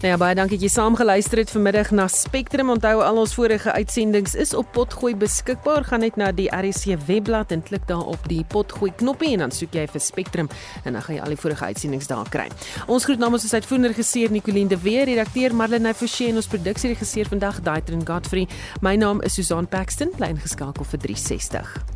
[0.04, 2.74] Nou ja, baie dankie dat jy saamgeluister het vanmiddag na Spectrum.
[2.74, 5.86] Onthou al ons vorige uitsendings is op Potgooi beskikbaar.
[5.88, 9.56] Gaan net na die RC webblad en klik daar op die Potgooi knoppie en dan
[9.56, 10.52] soek jy vir Spectrum
[10.84, 12.50] en dan gaan jy al die vorige uitsendings daar kry.
[12.92, 17.32] Ons groet namens ons uitvoerende regisseur Nicoline de Weer, redakteur Marlene Forsie en ons produksieregisseur
[17.32, 18.50] vandag Daitrin Godfrey.
[18.84, 21.93] My naam is Susan Paxton, bly ingeskakel vir 360.